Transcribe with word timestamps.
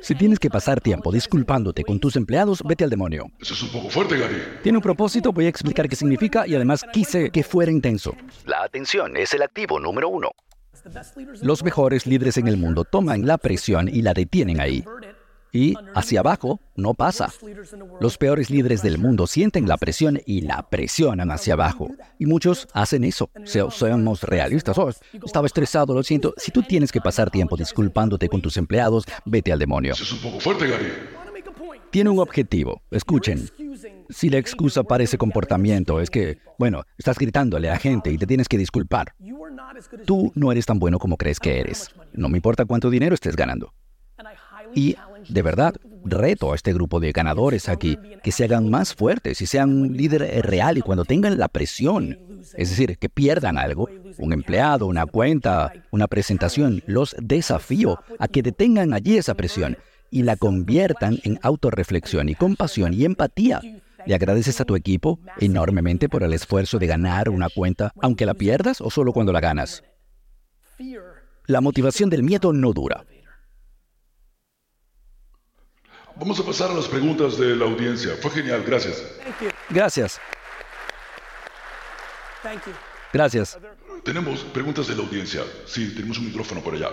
Si 0.00 0.14
tienes 0.14 0.38
que 0.38 0.50
pasar 0.50 0.80
tiempo 0.80 1.12
disculpándote 1.12 1.84
con 1.84 2.00
tus 2.00 2.16
empleados, 2.16 2.62
vete 2.64 2.84
al 2.84 2.90
demonio. 2.90 3.26
Eso 3.40 3.54
es 3.54 3.62
un 3.62 3.70
poco 3.70 3.90
fuerte, 3.90 4.18
Gary. 4.18 4.42
Tiene 4.62 4.78
un 4.78 4.82
propósito, 4.82 5.32
voy 5.32 5.46
a 5.46 5.48
explicar 5.48 5.88
qué 5.88 5.96
significa 5.96 6.46
y 6.46 6.54
además 6.54 6.84
quise 6.92 7.30
que 7.30 7.42
fuera 7.42 7.70
intenso. 7.70 8.14
La 8.46 8.62
atención 8.62 9.16
es 9.16 9.34
el 9.34 9.42
activo 9.42 9.78
número 9.78 10.08
uno. 10.08 10.30
Los 11.42 11.64
mejores 11.64 12.06
líderes 12.06 12.36
en 12.36 12.48
el 12.48 12.56
mundo 12.56 12.84
toman 12.84 13.26
la 13.26 13.38
presión 13.38 13.88
y 13.88 14.02
la 14.02 14.14
detienen 14.14 14.60
ahí. 14.60 14.84
Y 15.56 15.74
hacia 15.94 16.20
abajo 16.20 16.60
no 16.74 16.92
pasa. 16.92 17.32
Los 18.00 18.18
peores 18.18 18.50
líderes 18.50 18.82
del 18.82 18.98
mundo 18.98 19.26
sienten 19.26 19.66
la 19.66 19.78
presión 19.78 20.20
y 20.26 20.42
la 20.42 20.68
presionan 20.68 21.30
hacia 21.30 21.54
abajo. 21.54 21.88
Y 22.18 22.26
muchos 22.26 22.68
hacen 22.74 23.04
eso. 23.04 23.30
Se- 23.44 23.64
seamos 23.70 24.22
realistas. 24.22 24.76
Oh, 24.76 24.90
estaba 25.24 25.46
estresado, 25.46 25.94
lo 25.94 26.02
siento. 26.02 26.34
Si 26.36 26.50
tú 26.50 26.62
tienes 26.62 26.92
que 26.92 27.00
pasar 27.00 27.30
tiempo 27.30 27.56
disculpándote 27.56 28.28
con 28.28 28.42
tus 28.42 28.56
empleados, 28.58 29.04
vete 29.24 29.52
al 29.52 29.58
demonio. 29.58 29.92
Eso 29.94 30.02
es 30.04 30.12
un 30.12 30.18
poco 30.20 30.40
fuerte, 30.40 30.66
Gary. 30.68 30.86
Tiene 31.90 32.10
un 32.10 32.18
objetivo. 32.18 32.82
Escuchen. 32.90 33.48
Si 34.10 34.28
la 34.28 34.36
excusa 34.38 34.82
para 34.82 35.04
ese 35.04 35.16
comportamiento 35.18 36.00
es 36.00 36.10
que, 36.10 36.38
bueno, 36.58 36.82
estás 36.98 37.18
gritándole 37.18 37.70
a 37.70 37.78
gente 37.78 38.12
y 38.12 38.18
te 38.18 38.26
tienes 38.26 38.48
que 38.48 38.58
disculpar, 38.58 39.14
tú 40.04 40.32
no 40.34 40.52
eres 40.52 40.66
tan 40.66 40.78
bueno 40.78 40.98
como 40.98 41.16
crees 41.16 41.40
que 41.40 41.60
eres. 41.60 41.90
No 42.12 42.28
me 42.28 42.36
importa 42.38 42.66
cuánto 42.66 42.90
dinero 42.90 43.14
estés 43.14 43.34
ganando. 43.36 43.72
Y, 44.74 44.96
de 45.28 45.42
verdad, 45.42 45.74
reto 46.04 46.52
a 46.52 46.54
este 46.54 46.72
grupo 46.72 47.00
de 47.00 47.12
ganadores 47.12 47.68
aquí 47.68 47.98
que 48.22 48.32
se 48.32 48.44
hagan 48.44 48.70
más 48.70 48.94
fuertes 48.94 49.40
y 49.40 49.46
sean 49.46 49.70
un 49.70 49.96
líder 49.96 50.44
real 50.44 50.78
y 50.78 50.82
cuando 50.82 51.04
tengan 51.04 51.38
la 51.38 51.48
presión, 51.48 52.18
es 52.54 52.70
decir, 52.70 52.98
que 52.98 53.08
pierdan 53.08 53.58
algo, 53.58 53.88
un 54.18 54.32
empleado, 54.32 54.86
una 54.86 55.06
cuenta, 55.06 55.72
una 55.90 56.06
presentación, 56.06 56.82
los 56.86 57.16
desafío 57.20 57.98
a 58.18 58.28
que 58.28 58.42
detengan 58.42 58.92
allí 58.92 59.16
esa 59.16 59.34
presión 59.34 59.76
y 60.10 60.22
la 60.22 60.36
conviertan 60.36 61.18
en 61.24 61.38
autorreflexión 61.42 62.28
y 62.28 62.34
compasión 62.34 62.94
y 62.94 63.04
empatía. 63.04 63.60
Le 64.06 64.14
agradeces 64.14 64.60
a 64.60 64.64
tu 64.64 64.76
equipo 64.76 65.18
enormemente 65.40 66.08
por 66.08 66.22
el 66.22 66.32
esfuerzo 66.32 66.78
de 66.78 66.86
ganar 66.86 67.28
una 67.28 67.48
cuenta, 67.48 67.92
aunque 68.00 68.24
la 68.24 68.34
pierdas 68.34 68.80
o 68.80 68.90
solo 68.90 69.12
cuando 69.12 69.32
la 69.32 69.40
ganas. 69.40 69.82
La 71.46 71.60
motivación 71.60 72.10
del 72.10 72.22
miedo 72.22 72.52
no 72.52 72.72
dura. 72.72 73.04
Vamos 76.16 76.40
a 76.40 76.44
pasar 76.44 76.70
a 76.70 76.74
las 76.74 76.86
preguntas 76.88 77.38
de 77.38 77.54
la 77.56 77.64
audiencia. 77.66 78.12
Fue 78.20 78.30
genial, 78.30 78.62
gracias. 78.66 79.02
Gracias. 79.70 80.20
Gracias. 83.12 83.58
Tenemos 84.04 84.40
preguntas 84.44 84.86
de 84.88 84.94
la 84.96 85.02
audiencia. 85.02 85.42
Sí, 85.66 85.94
tenemos 85.94 86.18
un 86.18 86.26
micrófono 86.26 86.60
por 86.62 86.74
allá. 86.74 86.90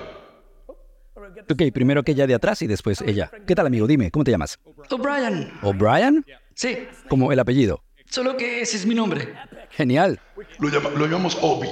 Ok, 1.16 1.62
primero 1.74 2.02
aquella 2.02 2.28
de 2.28 2.34
atrás 2.34 2.62
y 2.62 2.68
después 2.68 3.02
ella. 3.02 3.32
¿Qué 3.48 3.56
tal, 3.56 3.68
amigo? 3.68 3.88
Dime, 3.88 4.12
¿cómo 4.12 4.24
te 4.24 4.32
llamas? 4.32 4.60
O'Brien. 4.90 5.54
¿O'Brien? 5.62 6.26
Sí, 6.56 6.88
Como 7.10 7.32
el 7.32 7.40
apellido. 7.40 7.84
solo 8.10 8.36
que 8.38 8.62
ese 8.62 8.78
es 8.78 8.86
mi 8.86 8.94
nombre. 8.96 9.34
Genial. 9.72 10.20
Lo, 10.60 10.70
llama- 10.70 10.90
lo 10.92 11.06
llamamos 11.08 11.38
Obi. 11.42 11.68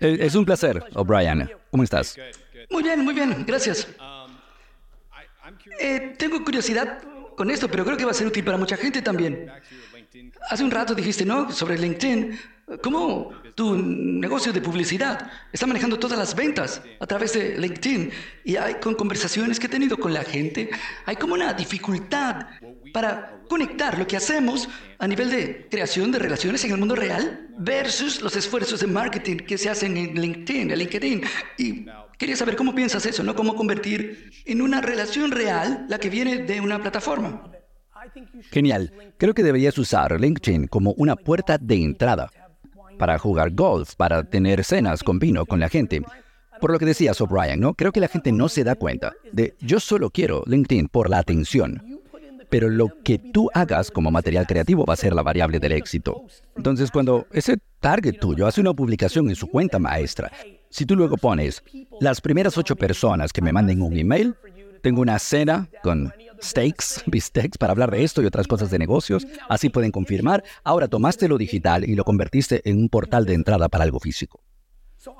Es 0.00 0.34
un 0.34 0.44
placer, 0.44 0.82
O'Brien. 0.94 1.50
¿Cómo 1.70 1.82
estás? 1.82 2.16
Muy 2.70 2.82
bien, 2.82 3.04
muy 3.04 3.14
bien, 3.14 3.44
gracias. 3.46 3.88
Eh, 5.78 6.14
tengo 6.16 6.44
curiosidad 6.44 7.02
con 7.36 7.50
esto, 7.50 7.68
pero 7.68 7.84
creo 7.84 7.96
que 7.96 8.04
va 8.04 8.10
a 8.10 8.14
ser 8.14 8.26
útil 8.26 8.44
para 8.44 8.58
mucha 8.58 8.76
gente 8.76 9.00
también. 9.02 9.50
Hace 10.50 10.64
un 10.64 10.70
rato 10.70 10.94
dijiste, 10.94 11.24
¿no? 11.24 11.50
Sobre 11.52 11.78
LinkedIn. 11.78 12.38
¿Cómo 12.82 13.32
tu 13.54 13.76
negocio 13.76 14.52
de 14.52 14.60
publicidad 14.60 15.30
está 15.52 15.66
manejando 15.66 15.98
todas 15.98 16.18
las 16.18 16.34
ventas 16.34 16.82
a 17.00 17.06
través 17.06 17.32
de 17.32 17.56
LinkedIn? 17.56 18.10
Y 18.44 18.56
hay 18.56 18.74
con 18.74 18.94
conversaciones 18.94 19.58
que 19.58 19.66
he 19.66 19.70
tenido 19.70 19.96
con 19.96 20.12
la 20.12 20.22
gente, 20.22 20.68
hay 21.06 21.16
como 21.16 21.34
una 21.34 21.54
dificultad 21.54 22.46
para 22.92 23.40
conectar 23.48 23.98
lo 23.98 24.06
que 24.06 24.16
hacemos 24.16 24.68
a 24.98 25.06
nivel 25.06 25.30
de 25.30 25.66
creación 25.70 26.12
de 26.12 26.18
relaciones 26.18 26.62
en 26.64 26.72
el 26.72 26.78
mundo 26.78 26.94
real 26.94 27.48
versus 27.58 28.20
los 28.20 28.36
esfuerzos 28.36 28.80
de 28.80 28.86
marketing 28.86 29.38
que 29.38 29.56
se 29.56 29.70
hacen 29.70 29.96
en 29.96 30.20
LinkedIn, 30.20 30.70
en 30.70 30.78
LinkedIn. 30.78 31.22
Y 31.56 31.86
quería 32.18 32.36
saber 32.36 32.56
cómo 32.56 32.74
piensas 32.74 33.06
eso, 33.06 33.22
¿no? 33.22 33.34
Cómo 33.34 33.56
convertir 33.56 34.30
en 34.44 34.60
una 34.60 34.80
relación 34.80 35.30
real 35.30 35.86
la 35.88 35.98
que 35.98 36.10
viene 36.10 36.38
de 36.38 36.60
una 36.60 36.80
plataforma. 36.80 37.50
Genial. 38.50 38.92
Creo 39.16 39.34
que 39.34 39.42
deberías 39.42 39.78
usar 39.78 40.20
LinkedIn 40.20 40.66
como 40.66 40.92
una 40.92 41.16
puerta 41.16 41.58
de 41.58 41.76
entrada 41.76 42.30
para 42.98 43.18
jugar 43.18 43.52
golf, 43.52 43.94
para 43.94 44.24
tener 44.24 44.64
cenas 44.64 45.02
con 45.02 45.18
vino 45.18 45.46
con 45.46 45.60
la 45.60 45.68
gente. 45.68 46.02
Por 46.60 46.72
lo 46.72 46.78
que 46.78 46.86
decías, 46.86 47.20
O'Brien, 47.20 47.60
¿no? 47.60 47.74
Creo 47.74 47.92
que 47.92 48.00
la 48.00 48.08
gente 48.08 48.32
no 48.32 48.48
se 48.48 48.64
da 48.64 48.74
cuenta 48.74 49.12
de 49.32 49.54
yo 49.60 49.78
solo 49.78 50.10
quiero 50.10 50.42
LinkedIn 50.46 50.88
por 50.88 51.08
la 51.08 51.18
atención. 51.18 52.00
Pero 52.50 52.68
lo 52.68 52.88
que 53.04 53.18
tú 53.18 53.50
hagas 53.52 53.90
como 53.90 54.10
material 54.10 54.46
creativo 54.46 54.84
va 54.86 54.94
a 54.94 54.96
ser 54.96 55.12
la 55.12 55.22
variable 55.22 55.60
del 55.60 55.72
éxito. 55.72 56.24
Entonces, 56.56 56.90
cuando 56.90 57.26
ese 57.30 57.58
target 57.78 58.18
tuyo 58.18 58.46
hace 58.46 58.60
una 58.60 58.72
publicación 58.72 59.28
en 59.28 59.36
su 59.36 59.48
cuenta 59.48 59.78
maestra, 59.78 60.32
si 60.70 60.86
tú 60.86 60.96
luego 60.96 61.16
pones 61.16 61.62
las 62.00 62.20
primeras 62.20 62.58
ocho 62.58 62.76
personas 62.76 63.32
que 63.32 63.42
me 63.42 63.52
manden 63.52 63.82
un 63.82 63.96
email, 63.96 64.34
tengo 64.82 65.00
una 65.00 65.18
cena 65.18 65.68
con 65.82 66.12
steaks, 66.42 67.02
bistecs 67.06 67.58
para 67.58 67.72
hablar 67.72 67.90
de 67.90 68.04
esto 68.04 68.22
y 68.22 68.26
otras 68.26 68.46
cosas 68.46 68.70
de 68.70 68.78
negocios, 68.78 69.26
así 69.48 69.68
pueden 69.68 69.90
confirmar, 69.90 70.44
ahora 70.64 70.88
tomaste 70.88 71.28
lo 71.28 71.38
digital 71.38 71.88
y 71.88 71.94
lo 71.94 72.04
convertiste 72.04 72.62
en 72.68 72.78
un 72.78 72.88
portal 72.88 73.26
de 73.26 73.34
entrada 73.34 73.68
para 73.68 73.84
algo 73.84 74.00
físico. 74.00 74.40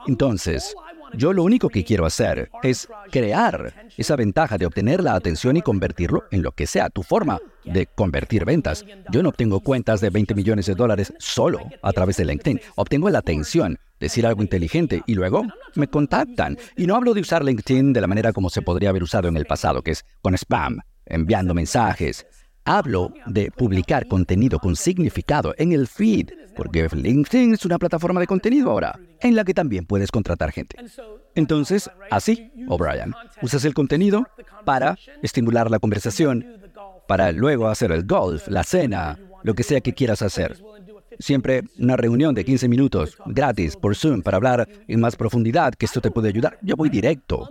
Entonces, 0.06 0.74
yo 1.14 1.32
lo 1.32 1.44
único 1.44 1.68
que 1.68 1.84
quiero 1.84 2.04
hacer 2.04 2.50
es 2.62 2.88
crear 3.10 3.88
esa 3.96 4.16
ventaja 4.16 4.58
de 4.58 4.66
obtener 4.66 5.02
la 5.02 5.14
atención 5.14 5.56
y 5.56 5.62
convertirlo 5.62 6.24
en 6.30 6.42
lo 6.42 6.52
que 6.52 6.66
sea 6.66 6.90
tu 6.90 7.02
forma 7.02 7.40
de 7.64 7.86
convertir 7.86 8.44
ventas. 8.44 8.84
Yo 9.10 9.22
no 9.22 9.30
obtengo 9.30 9.60
cuentas 9.60 10.00
de 10.00 10.10
20 10.10 10.34
millones 10.34 10.66
de 10.66 10.74
dólares 10.74 11.12
solo 11.18 11.60
a 11.82 11.92
través 11.92 12.16
de 12.16 12.24
LinkedIn. 12.24 12.60
Obtengo 12.74 13.08
la 13.10 13.20
atención, 13.20 13.78
decir 14.00 14.26
algo 14.26 14.42
inteligente 14.42 15.02
y 15.06 15.14
luego 15.14 15.44
me 15.74 15.88
contactan. 15.88 16.58
Y 16.76 16.86
no 16.86 16.96
hablo 16.96 17.14
de 17.14 17.20
usar 17.20 17.44
LinkedIn 17.44 17.92
de 17.92 18.00
la 18.00 18.06
manera 18.06 18.32
como 18.32 18.50
se 18.50 18.62
podría 18.62 18.90
haber 18.90 19.02
usado 19.02 19.28
en 19.28 19.36
el 19.36 19.46
pasado, 19.46 19.82
que 19.82 19.92
es 19.92 20.04
con 20.20 20.34
spam, 20.34 20.80
enviando 21.06 21.54
mensajes. 21.54 22.26
Hablo 22.64 23.14
de 23.26 23.50
publicar 23.50 24.06
contenido 24.08 24.58
con 24.58 24.76
significado 24.76 25.54
en 25.56 25.72
el 25.72 25.86
feed, 25.86 26.30
porque 26.54 26.86
LinkedIn 26.86 27.54
es 27.54 27.64
una 27.64 27.78
plataforma 27.78 28.20
de 28.20 28.26
contenido 28.26 28.70
ahora, 28.70 28.98
en 29.20 29.34
la 29.34 29.44
que 29.44 29.54
también 29.54 29.86
puedes 29.86 30.10
contratar 30.10 30.52
gente. 30.52 30.76
Entonces, 31.34 31.90
así, 32.10 32.52
O'Brien, 32.68 33.14
usas 33.40 33.64
el 33.64 33.72
contenido 33.72 34.26
para 34.66 34.98
estimular 35.22 35.70
la 35.70 35.78
conversación, 35.78 36.44
para 37.06 37.32
luego 37.32 37.68
hacer 37.68 37.90
el 37.90 38.04
golf, 38.04 38.48
la 38.48 38.64
cena, 38.64 39.18
lo 39.42 39.54
que 39.54 39.62
sea 39.62 39.80
que 39.80 39.94
quieras 39.94 40.20
hacer. 40.20 40.60
Siempre 41.18 41.64
una 41.78 41.96
reunión 41.96 42.34
de 42.34 42.44
15 42.44 42.68
minutos, 42.68 43.16
gratis, 43.26 43.76
por 43.76 43.96
Zoom, 43.96 44.22
para 44.22 44.36
hablar 44.36 44.68
en 44.86 45.00
más 45.00 45.16
profundidad, 45.16 45.74
que 45.74 45.86
esto 45.86 46.00
te 46.00 46.10
puede 46.10 46.28
ayudar. 46.28 46.58
Yo 46.62 46.76
voy 46.76 46.88
directo. 46.88 47.48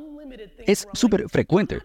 Es 0.66 0.88
súper 0.94 1.28
frecuente 1.29 1.79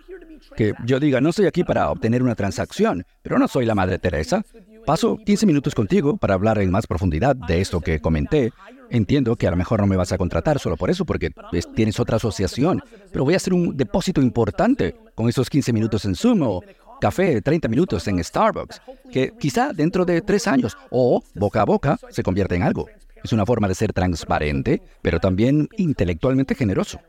que 0.56 0.74
yo 0.84 1.00
diga, 1.00 1.20
no 1.20 1.30
estoy 1.30 1.46
aquí 1.46 1.64
para 1.64 1.90
obtener 1.90 2.22
una 2.22 2.34
transacción, 2.34 3.04
pero 3.22 3.38
no 3.38 3.48
soy 3.48 3.64
la 3.64 3.74
Madre 3.74 3.98
Teresa. 3.98 4.44
Paso 4.84 5.16
15 5.16 5.46
minutos 5.46 5.74
contigo 5.74 6.16
para 6.16 6.34
hablar 6.34 6.58
en 6.58 6.70
más 6.70 6.86
profundidad 6.86 7.36
de 7.36 7.60
esto 7.60 7.80
que 7.80 8.00
comenté. 8.00 8.52
Entiendo 8.90 9.36
que 9.36 9.46
a 9.46 9.50
lo 9.50 9.56
mejor 9.56 9.80
no 9.80 9.86
me 9.86 9.96
vas 9.96 10.12
a 10.12 10.18
contratar 10.18 10.58
solo 10.58 10.76
por 10.76 10.90
eso, 10.90 11.04
porque 11.04 11.30
tienes 11.74 11.98
otra 11.98 12.16
asociación, 12.16 12.82
pero 13.10 13.24
voy 13.24 13.34
a 13.34 13.38
hacer 13.38 13.54
un 13.54 13.76
depósito 13.76 14.20
importante 14.20 14.96
con 15.14 15.28
esos 15.28 15.48
15 15.48 15.72
minutos 15.72 16.04
en 16.04 16.14
Zoom 16.14 16.42
o 16.42 16.62
café 17.02 17.42
30 17.42 17.66
minutos 17.66 18.06
en 18.06 18.22
Starbucks, 18.22 18.80
que 19.10 19.32
quizá 19.36 19.72
dentro 19.72 20.04
de 20.04 20.20
tres 20.20 20.46
años 20.46 20.76
o 20.90 21.20
boca 21.34 21.60
a 21.60 21.64
boca 21.64 21.98
se 22.10 22.22
convierte 22.22 22.54
en 22.54 22.62
algo. 22.62 22.86
Es 23.24 23.32
una 23.32 23.44
forma 23.44 23.66
de 23.66 23.74
ser 23.74 23.92
transparente, 23.92 24.80
pero 25.02 25.18
también 25.18 25.68
intelectualmente 25.76 26.54
generoso. 26.54 27.00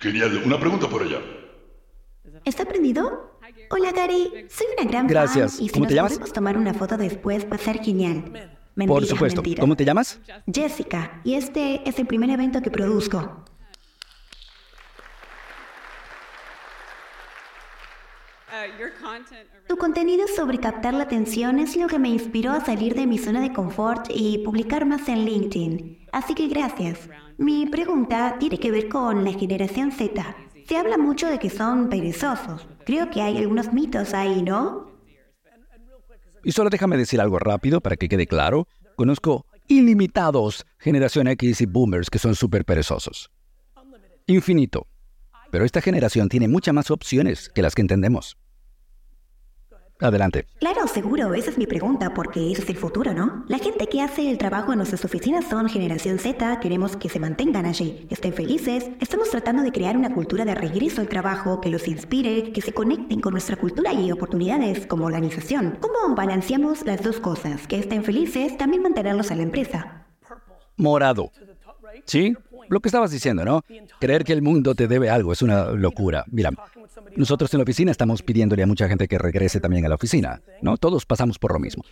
Genial. 0.00 0.42
Una 0.46 0.58
pregunta 0.58 0.88
por 0.88 1.02
allá. 1.02 1.18
¿Está 2.46 2.64
prendido? 2.64 3.38
Hola 3.70 3.92
Gary, 3.92 4.46
soy 4.48 4.66
una 4.78 4.90
gran 4.90 5.06
Gracias. 5.06 5.56
fan 5.56 5.64
y 5.64 5.68
si 5.68 5.72
¿Cómo 5.74 5.84
nos 5.84 5.88
te 5.90 5.94
llamas? 5.94 6.12
podemos 6.12 6.32
tomar 6.32 6.56
una 6.56 6.74
foto 6.74 6.96
después 6.96 7.46
va 7.50 7.56
a 7.56 7.58
ser 7.58 7.80
genial. 7.80 8.24
Mentira, 8.74 8.94
Por 8.98 9.04
supuesto. 9.06 9.42
mentira. 9.42 9.60
¿Cómo 9.60 9.76
te 9.76 9.84
llamas? 9.84 10.20
Jessica, 10.52 11.20
y 11.24 11.34
este 11.34 11.86
es 11.86 11.98
el 11.98 12.06
primer 12.06 12.30
evento 12.30 12.62
que 12.62 12.70
produzco. 12.70 13.44
Tu 19.66 19.76
contenido 19.76 20.26
sobre 20.28 20.58
captar 20.58 20.92
la 20.92 21.04
atención 21.04 21.58
es 21.58 21.76
lo 21.76 21.86
que 21.86 21.98
me 21.98 22.10
inspiró 22.10 22.52
a 22.52 22.64
salir 22.64 22.94
de 22.94 23.06
mi 23.06 23.16
zona 23.16 23.40
de 23.40 23.52
confort 23.52 24.06
y 24.10 24.38
publicar 24.38 24.84
más 24.84 25.08
en 25.08 25.24
LinkedIn. 25.24 26.06
Así 26.12 26.34
que 26.34 26.48
gracias. 26.48 27.08
Mi 27.38 27.66
pregunta 27.66 28.36
tiene 28.38 28.58
que 28.58 28.70
ver 28.70 28.88
con 28.88 29.24
la 29.24 29.32
generación 29.32 29.90
Z. 29.90 30.36
Se 30.68 30.76
habla 30.76 30.98
mucho 30.98 31.28
de 31.28 31.38
que 31.38 31.48
son 31.48 31.88
perezosos. 31.88 32.66
Creo 32.84 33.10
que 33.10 33.22
hay 33.22 33.38
algunos 33.38 33.72
mitos 33.72 34.12
ahí, 34.12 34.42
¿no? 34.42 34.92
Y 36.44 36.52
solo 36.52 36.68
déjame 36.68 36.96
decir 36.96 37.20
algo 37.20 37.38
rápido 37.38 37.80
para 37.80 37.96
que 37.96 38.08
quede 38.08 38.26
claro. 38.26 38.66
Conozco 38.96 39.46
ilimitados 39.68 40.66
generación 40.78 41.28
X 41.28 41.62
y 41.62 41.66
boomers 41.66 42.10
que 42.10 42.18
son 42.18 42.34
súper 42.34 42.64
perezosos. 42.64 43.30
Infinito. 44.26 44.86
Pero 45.50 45.64
esta 45.64 45.80
generación 45.80 46.28
tiene 46.28 46.48
muchas 46.48 46.74
más 46.74 46.90
opciones 46.90 47.48
que 47.48 47.62
las 47.62 47.74
que 47.74 47.82
entendemos. 47.82 48.36
Adelante. 50.02 50.46
Claro, 50.58 50.86
seguro, 50.88 51.32
esa 51.34 51.50
es 51.50 51.58
mi 51.58 51.66
pregunta, 51.66 52.12
porque 52.12 52.50
ese 52.50 52.62
es 52.62 52.68
el 52.68 52.76
futuro, 52.76 53.14
¿no? 53.14 53.44
La 53.48 53.58
gente 53.58 53.86
que 53.86 54.02
hace 54.02 54.28
el 54.30 54.36
trabajo 54.36 54.72
en 54.72 54.78
nuestras 54.78 55.04
oficinas 55.04 55.44
son 55.44 55.68
generación 55.68 56.18
Z, 56.18 56.58
queremos 56.60 56.96
que 56.96 57.08
se 57.08 57.20
mantengan 57.20 57.66
allí, 57.66 58.06
estén 58.10 58.32
felices. 58.32 58.90
Estamos 59.00 59.30
tratando 59.30 59.62
de 59.62 59.70
crear 59.70 59.96
una 59.96 60.12
cultura 60.12 60.44
de 60.44 60.54
regreso 60.54 61.00
al 61.00 61.08
trabajo 61.08 61.60
que 61.60 61.70
los 61.70 61.86
inspire, 61.86 62.52
que 62.52 62.60
se 62.60 62.72
conecten 62.72 63.20
con 63.20 63.32
nuestra 63.32 63.56
cultura 63.56 63.92
y 63.92 64.10
oportunidades 64.10 64.86
como 64.86 65.06
organización. 65.06 65.78
¿Cómo 65.80 66.14
balanceamos 66.14 66.84
las 66.84 67.02
dos 67.02 67.20
cosas? 67.20 67.66
Que 67.66 67.78
estén 67.78 68.02
felices, 68.02 68.56
también 68.58 68.82
mantenerlos 68.82 69.30
a 69.30 69.36
la 69.36 69.42
empresa. 69.42 70.06
Morado. 70.76 71.30
¿Sí? 72.06 72.34
Lo 72.68 72.80
que 72.80 72.88
estabas 72.88 73.10
diciendo, 73.10 73.44
¿no? 73.44 73.62
Creer 74.00 74.24
que 74.24 74.32
el 74.32 74.42
mundo 74.42 74.74
te 74.74 74.88
debe 74.88 75.10
algo 75.10 75.32
es 75.32 75.42
una 75.42 75.70
locura. 75.72 76.24
Mira, 76.30 76.50
nosotros 77.16 77.52
en 77.54 77.58
la 77.58 77.62
oficina 77.62 77.90
estamos 77.90 78.22
pidiéndole 78.22 78.62
a 78.62 78.66
mucha 78.66 78.88
gente 78.88 79.08
que 79.08 79.18
regrese 79.18 79.60
también 79.60 79.84
a 79.84 79.88
la 79.88 79.94
oficina, 79.94 80.42
¿no? 80.60 80.76
Todos 80.76 81.06
pasamos 81.06 81.38
por 81.38 81.52
lo 81.52 81.58
mismo. 81.58 81.84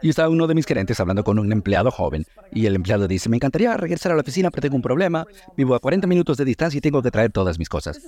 Y 0.00 0.10
está 0.10 0.28
uno 0.28 0.46
de 0.46 0.54
mis 0.54 0.66
gerentes 0.66 1.00
hablando 1.00 1.24
con 1.24 1.38
un 1.38 1.50
empleado 1.50 1.90
joven 1.90 2.24
y 2.52 2.66
el 2.66 2.76
empleado 2.76 3.08
dice, 3.08 3.28
me 3.28 3.36
encantaría 3.36 3.76
regresar 3.76 4.12
a 4.12 4.14
la 4.14 4.20
oficina, 4.20 4.50
pero 4.50 4.62
tengo 4.62 4.76
un 4.76 4.82
problema, 4.82 5.26
vivo 5.56 5.74
a 5.74 5.80
40 5.80 6.06
minutos 6.06 6.36
de 6.36 6.44
distancia 6.44 6.78
y 6.78 6.80
tengo 6.80 7.02
que 7.02 7.10
traer 7.10 7.32
todas 7.32 7.58
mis 7.58 7.68
cosas. 7.68 8.00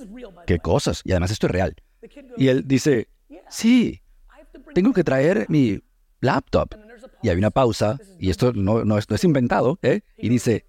¿Qué 0.47 0.59
cosas? 0.59 1.01
Y 1.03 1.11
además 1.11 1.31
esto 1.31 1.47
es 1.47 1.51
real. 1.51 1.75
Y 2.37 2.47
él 2.47 2.63
dice, 2.65 3.09
sí, 3.49 4.01
tengo 4.73 4.93
que 4.93 5.03
traer 5.03 5.45
mi 5.49 5.81
laptop. 6.21 6.75
Y 7.23 7.29
hay 7.29 7.37
una 7.37 7.51
pausa, 7.51 7.99
y 8.19 8.29
esto 8.29 8.53
no, 8.53 8.83
no, 8.83 8.97
es, 8.97 9.09
no 9.09 9.15
es 9.15 9.23
inventado, 9.23 9.77
¿eh? 9.83 10.01
Y 10.17 10.29
dice, 10.29 10.65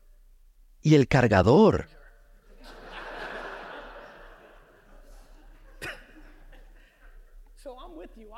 ¿y 0.82 0.94
el 0.96 1.08
cargador? 1.08 1.88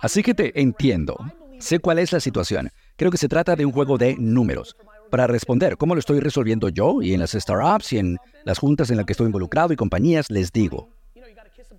Así 0.05 0.23
que 0.23 0.35
te 0.35 0.61
entiendo. 0.61 1.17
Sé 1.59 1.79
cuál 1.79 1.99
es 1.99 2.13
la 2.13 2.21
situación. 2.21 2.71
Creo 2.97 3.11
que 3.11 3.17
se 3.17 3.27
trata 3.27 3.57
de 3.57 3.65
un 3.65 3.73
juego 3.73 3.97
de 3.97 4.17
números. 4.19 4.77
Para 5.11 5.27
responder 5.27 5.79
cómo 5.79 5.95
lo 5.95 5.99
estoy 5.99 6.21
resolviendo 6.21 6.69
yo 6.69 7.01
y 7.01 7.15
en 7.15 7.21
las 7.21 7.31
startups 7.31 7.95
y 7.95 7.99
en 8.01 8.19
las 8.45 8.59
juntas 8.59 8.91
en 8.91 8.99
las 8.99 9.07
que 9.07 9.15
estoy 9.15 9.29
involucrado 9.29 9.73
y 9.73 9.77
compañías, 9.77 10.31
les 10.31 10.53
digo, 10.53 10.91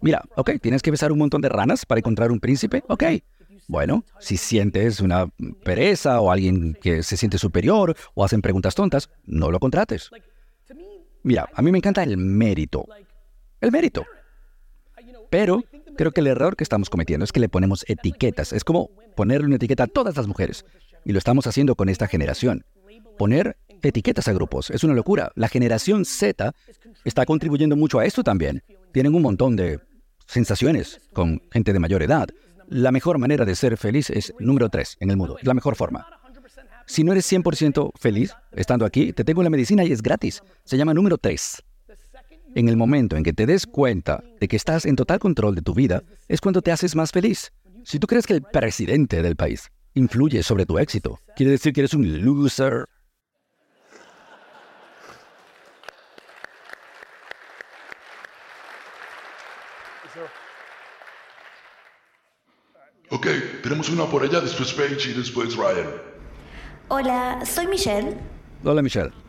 mira, 0.02 0.24
ok, 0.36 0.54
tienes 0.60 0.82
que 0.82 0.90
besar 0.90 1.12
un 1.12 1.20
montón 1.20 1.40
de 1.40 1.50
ranas 1.50 1.86
para 1.86 2.00
encontrar 2.00 2.32
un 2.32 2.40
príncipe, 2.40 2.84
ok. 2.88 3.04
Bueno, 3.68 4.04
si 4.20 4.38
sientes 4.38 5.02
una 5.02 5.28
pereza 5.64 6.20
o 6.20 6.32
alguien 6.32 6.76
que 6.82 7.04
se 7.04 7.18
siente 7.18 7.38
superior 7.38 7.96
o 8.16 8.26
hacen 8.26 8.42
preguntas 8.42 8.74
tontas, 8.74 9.12
no 9.26 9.52
lo 9.52 9.60
contrates. 9.60 10.10
Mira, 11.22 11.48
a 11.54 11.62
mí 11.62 11.72
me 11.72 11.78
encanta 11.78 12.02
el 12.02 12.18
mérito. 12.18 12.88
El 13.62 13.72
mérito. 13.72 14.04
Pero 15.30 15.64
creo 15.96 16.12
que 16.12 16.22
el 16.22 16.28
error 16.28 16.56
que 16.56 16.64
estamos 16.64 16.90
cometiendo 16.90 17.24
es 17.24 17.32
que 17.32 17.40
le 17.40 17.50
ponemos 17.50 17.86
etiquetas. 17.88 18.54
Es 18.54 18.64
como 18.64 18.90
ponerle 19.16 19.48
una 19.48 19.56
etiqueta 19.56 19.84
a 19.84 19.88
todas 19.88 20.16
las 20.16 20.28
mujeres. 20.28 20.66
Y 21.04 21.12
lo 21.12 21.20
estamos 21.20 21.48
haciendo 21.48 21.76
con 21.76 21.90
esta 21.90 22.08
generación. 22.08 22.66
Poner 23.18 23.58
etiquetas 23.82 24.28
a 24.28 24.34
grupos 24.34 24.70
es 24.72 24.84
una 24.84 24.94
locura. 24.94 25.32
La 25.36 25.48
generación 25.48 26.06
Z 26.06 26.54
está 27.04 27.26
contribuyendo 27.26 27.76
mucho 27.76 28.00
a 28.00 28.06
esto 28.06 28.24
también. 28.24 28.64
Tienen 28.92 29.16
un 29.16 29.22
montón 29.22 29.56
de 29.56 29.80
sensaciones 30.26 31.00
con 31.14 31.42
gente 31.52 31.74
de 31.74 31.80
mayor 31.80 32.02
edad. 32.04 32.28
La 32.68 32.92
mejor 32.92 33.20
manera 33.20 33.46
de 33.46 33.56
ser 33.56 33.78
feliz 33.78 34.10
es 34.10 34.34
número 34.40 34.70
tres 34.70 34.98
en 35.00 35.12
el 35.12 35.18
mundo. 35.18 35.38
Es 35.38 35.46
la 35.46 35.54
mejor 35.54 35.76
forma. 35.76 36.08
Si 36.88 37.04
no 37.04 37.12
eres 37.12 37.32
100% 37.32 37.92
feliz 37.96 38.36
estando 38.52 38.86
aquí, 38.86 39.12
te 39.12 39.24
tengo 39.24 39.42
la 39.42 39.50
medicina 39.50 39.84
y 39.84 39.92
es 39.92 40.02
gratis. 40.02 40.44
Se 40.64 40.78
llama 40.78 40.94
número 40.94 41.18
3. 41.18 41.64
En 42.56 42.70
el 42.70 42.78
momento 42.78 43.18
en 43.18 43.24
que 43.24 43.34
te 43.34 43.46
des 43.46 43.68
cuenta 43.68 44.24
de 44.40 44.48
que 44.48 44.56
estás 44.56 44.86
en 44.86 44.96
total 44.96 45.20
control 45.20 45.56
de 45.56 45.62
tu 45.62 45.74
vida, 45.74 46.04
es 46.30 46.40
cuando 46.40 46.62
te 46.62 46.72
haces 46.72 46.96
más 46.96 47.12
feliz. 47.12 47.52
Si 47.84 48.00
tú 48.00 48.08
crees 48.08 48.26
que 48.26 48.34
el 48.34 48.44
presidente 48.44 49.22
del 49.22 49.36
país 49.36 49.70
influye 49.94 50.42
sobre 50.42 50.66
tu 50.66 50.80
éxito, 50.80 51.20
quiere 51.36 51.52
decir 51.52 51.74
que 51.74 51.82
eres 51.82 51.94
un 51.94 52.24
loser. 52.24 52.86
Ok, 63.10 63.28
tenemos 63.64 63.90
una 63.90 64.06
por 64.06 64.24
allá, 64.24 64.40
después 64.40 64.74
Paige 64.74 65.10
y 65.10 65.14
después 65.14 65.58
Ryan. 65.58 65.90
Hola, 66.88 67.46
soy 67.46 67.68
Michelle. 67.68 68.16
Hola 68.64 68.82
Michelle. 68.82 69.25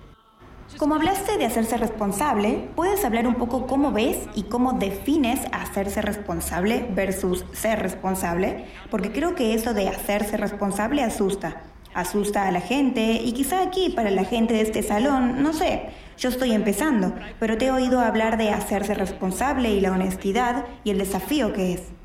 Como 0.78 0.96
hablaste 0.96 1.38
de 1.38 1.46
hacerse 1.46 1.78
responsable, 1.78 2.68
¿puedes 2.74 3.02
hablar 3.04 3.26
un 3.26 3.36
poco 3.36 3.66
cómo 3.66 3.92
ves 3.92 4.18
y 4.34 4.42
cómo 4.42 4.74
defines 4.74 5.40
hacerse 5.52 6.02
responsable 6.02 6.86
versus 6.94 7.46
ser 7.52 7.80
responsable? 7.80 8.66
Porque 8.90 9.10
creo 9.10 9.34
que 9.34 9.54
eso 9.54 9.72
de 9.72 9.88
hacerse 9.88 10.36
responsable 10.36 11.02
asusta. 11.02 11.62
Asusta 11.94 12.46
a 12.46 12.50
la 12.50 12.60
gente 12.60 13.22
y 13.24 13.32
quizá 13.32 13.62
aquí 13.62 13.88
para 13.88 14.10
la 14.10 14.24
gente 14.24 14.52
de 14.52 14.60
este 14.60 14.82
salón, 14.82 15.42
no 15.42 15.54
sé, 15.54 15.88
yo 16.18 16.28
estoy 16.28 16.52
empezando, 16.52 17.14
pero 17.40 17.56
te 17.56 17.66
he 17.66 17.70
oído 17.70 18.00
hablar 18.00 18.36
de 18.36 18.50
hacerse 18.50 18.92
responsable 18.92 19.70
y 19.70 19.80
la 19.80 19.92
honestidad 19.92 20.66
y 20.84 20.90
el 20.90 20.98
desafío 20.98 21.54
que 21.54 21.72
es. 21.72 21.95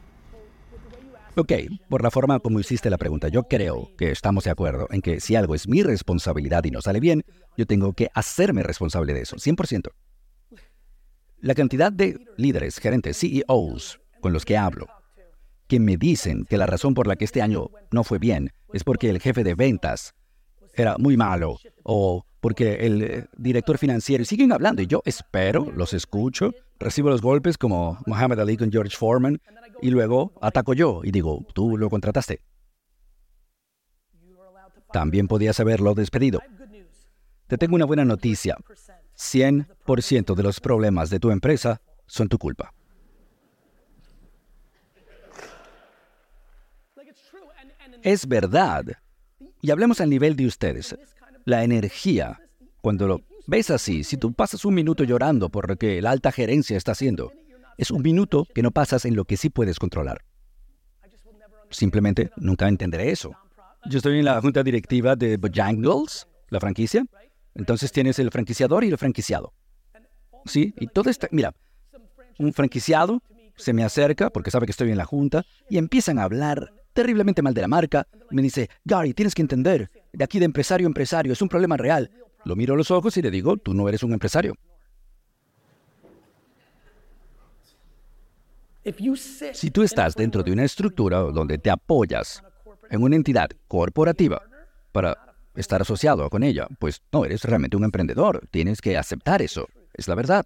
Ok, 1.35 1.53
por 1.87 2.03
la 2.03 2.11
forma 2.11 2.39
como 2.39 2.59
hiciste 2.59 2.89
la 2.89 2.97
pregunta, 2.97 3.29
yo 3.29 3.43
creo 3.43 3.89
que 3.97 4.11
estamos 4.11 4.43
de 4.43 4.51
acuerdo 4.51 4.87
en 4.91 5.01
que 5.01 5.21
si 5.21 5.35
algo 5.35 5.55
es 5.55 5.65
mi 5.65 5.81
responsabilidad 5.81 6.65
y 6.65 6.71
no 6.71 6.81
sale 6.81 6.99
bien, 6.99 7.23
yo 7.57 7.65
tengo 7.65 7.93
que 7.93 8.09
hacerme 8.13 8.63
responsable 8.63 9.13
de 9.13 9.21
eso, 9.21 9.37
100%. 9.37 9.91
La 11.39 11.55
cantidad 11.55 11.91
de 11.91 12.19
líderes, 12.35 12.79
gerentes, 12.79 13.17
CEOs 13.17 14.01
con 14.19 14.33
los 14.33 14.43
que 14.43 14.57
hablo, 14.57 14.87
que 15.67 15.79
me 15.79 15.95
dicen 15.95 16.45
que 16.49 16.57
la 16.57 16.65
razón 16.65 16.93
por 16.93 17.07
la 17.07 17.15
que 17.15 17.23
este 17.23 17.41
año 17.41 17.69
no 17.91 18.03
fue 18.03 18.19
bien 18.19 18.51
es 18.73 18.83
porque 18.83 19.09
el 19.09 19.21
jefe 19.21 19.45
de 19.45 19.55
ventas 19.55 20.13
era 20.75 20.97
muy 20.97 21.15
malo 21.15 21.57
o 21.83 22.25
porque 22.41 22.85
el 22.85 23.01
eh, 23.03 23.25
director 23.37 23.77
financiero, 23.77 24.25
siguen 24.25 24.51
hablando 24.51 24.81
y 24.81 24.87
yo 24.87 25.01
espero, 25.05 25.71
los 25.75 25.93
escucho, 25.93 26.51
recibo 26.79 27.09
los 27.09 27.21
golpes 27.21 27.57
como 27.57 27.99
Muhammad 28.05 28.41
Ali 28.41 28.57
con 28.57 28.71
George 28.71 28.97
Foreman 28.97 29.39
y 29.81 29.89
luego 29.89 30.33
ataco 30.41 30.73
yo 30.73 31.01
y 31.03 31.11
digo, 31.11 31.45
tú 31.53 31.77
lo 31.77 31.89
contrataste. 31.89 32.41
También 34.91 35.27
podías 35.27 35.59
haberlo 35.59 35.93
despedido. 35.93 36.41
Te 37.47 37.57
tengo 37.57 37.75
una 37.75 37.85
buena 37.85 38.05
noticia. 38.05 38.57
100% 39.17 40.35
de 40.35 40.43
los 40.43 40.59
problemas 40.59 41.09
de 41.09 41.19
tu 41.19 41.31
empresa 41.31 41.81
son 42.07 42.27
tu 42.27 42.37
culpa. 42.37 42.73
Es 48.03 48.27
verdad. 48.27 48.85
Y 49.61 49.71
hablemos 49.71 50.01
al 50.01 50.09
nivel 50.09 50.35
de 50.35 50.47
ustedes. 50.47 50.95
La 51.45 51.63
energía, 51.63 52.39
cuando 52.81 53.07
lo 53.07 53.21
ves 53.47 53.69
así, 53.69 54.03
si 54.03 54.17
tú 54.17 54.33
pasas 54.33 54.65
un 54.65 54.73
minuto 54.73 55.03
llorando 55.03 55.49
por 55.49 55.69
lo 55.69 55.75
que 55.75 56.01
la 56.01 56.11
alta 56.11 56.31
gerencia 56.31 56.77
está 56.77 56.93
haciendo, 56.93 57.31
es 57.77 57.91
un 57.91 58.01
minuto 58.01 58.45
que 58.53 58.61
no 58.61 58.71
pasas 58.71 59.05
en 59.05 59.15
lo 59.15 59.25
que 59.25 59.37
sí 59.37 59.49
puedes 59.49 59.79
controlar. 59.79 60.23
Simplemente 61.69 62.31
nunca 62.35 62.67
entenderé 62.67 63.11
eso. 63.11 63.31
Yo 63.85 63.97
estoy 63.97 64.19
en 64.19 64.25
la 64.25 64.39
junta 64.41 64.61
directiva 64.63 65.15
de 65.15 65.37
Bojangles, 65.37 66.27
la 66.49 66.59
franquicia. 66.59 67.05
Entonces 67.55 67.91
tienes 67.91 68.19
el 68.19 68.29
franquiciador 68.29 68.83
y 68.83 68.89
el 68.89 68.97
franquiciado. 68.97 69.53
Sí, 70.45 70.73
y 70.79 70.87
todo 70.87 71.09
está... 71.09 71.27
Mira, 71.31 71.53
un 72.39 72.53
franquiciado 72.53 73.21
se 73.55 73.73
me 73.73 73.83
acerca 73.83 74.29
porque 74.29 74.51
sabe 74.51 74.65
que 74.65 74.71
estoy 74.71 74.91
en 74.91 74.97
la 74.97 75.05
junta 75.05 75.43
y 75.69 75.77
empiezan 75.77 76.19
a 76.19 76.23
hablar 76.23 76.73
terriblemente 76.93 77.41
mal 77.41 77.53
de 77.53 77.61
la 77.61 77.67
marca. 77.67 78.07
Me 78.29 78.41
dice, 78.41 78.69
Gary, 78.83 79.13
tienes 79.13 79.35
que 79.35 79.41
entender, 79.41 79.89
de 80.11 80.23
aquí 80.23 80.39
de 80.39 80.45
empresario 80.45 80.87
a 80.87 80.89
empresario, 80.89 81.33
es 81.33 81.41
un 81.41 81.49
problema 81.49 81.77
real. 81.77 82.11
Lo 82.43 82.55
miro 82.55 82.73
a 82.73 82.77
los 82.77 82.91
ojos 82.91 83.15
y 83.17 83.21
le 83.21 83.31
digo, 83.31 83.57
tú 83.57 83.73
no 83.73 83.87
eres 83.87 84.03
un 84.03 84.13
empresario. 84.13 84.55
Si 89.53 89.71
tú 89.71 89.83
estás 89.83 90.15
dentro 90.15 90.43
de 90.43 90.51
una 90.51 90.63
estructura 90.63 91.19
donde 91.19 91.57
te 91.57 91.69
apoyas 91.69 92.43
en 92.89 93.03
una 93.03 93.15
entidad 93.15 93.49
corporativa 93.67 94.41
para 94.91 95.35
estar 95.55 95.81
asociado 95.81 96.29
con 96.29 96.43
ella, 96.43 96.67
pues 96.79 97.01
no 97.11 97.25
eres 97.25 97.43
realmente 97.43 97.77
un 97.77 97.83
emprendedor. 97.83 98.47
Tienes 98.49 98.81
que 98.81 98.97
aceptar 98.97 99.41
eso. 99.41 99.67
Es 99.93 100.07
la 100.07 100.15
verdad. 100.15 100.45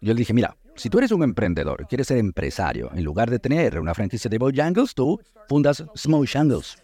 Yo 0.00 0.12
le 0.12 0.18
dije, 0.18 0.34
mira, 0.34 0.56
si 0.74 0.90
tú 0.90 0.98
eres 0.98 1.10
un 1.12 1.22
emprendedor, 1.22 1.86
quieres 1.88 2.08
ser 2.08 2.18
empresario, 2.18 2.90
en 2.92 3.02
lugar 3.02 3.30
de 3.30 3.38
tener 3.38 3.78
una 3.80 3.94
franquicia 3.94 4.28
de 4.28 4.38
Bojangles, 4.38 4.94
tú 4.94 5.18
fundas 5.48 5.84
Smoke 5.96 6.26
Shangles. 6.26 6.76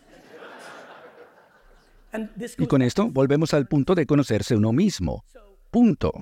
Y 2.59 2.67
con 2.67 2.83
esto 2.83 3.09
volvemos 3.11 3.55
al 3.55 3.67
punto 3.67 3.95
de 3.95 4.07
conocerse 4.07 4.57
uno 4.57 4.73
mismo. 4.73 5.25
Punto. 5.71 6.13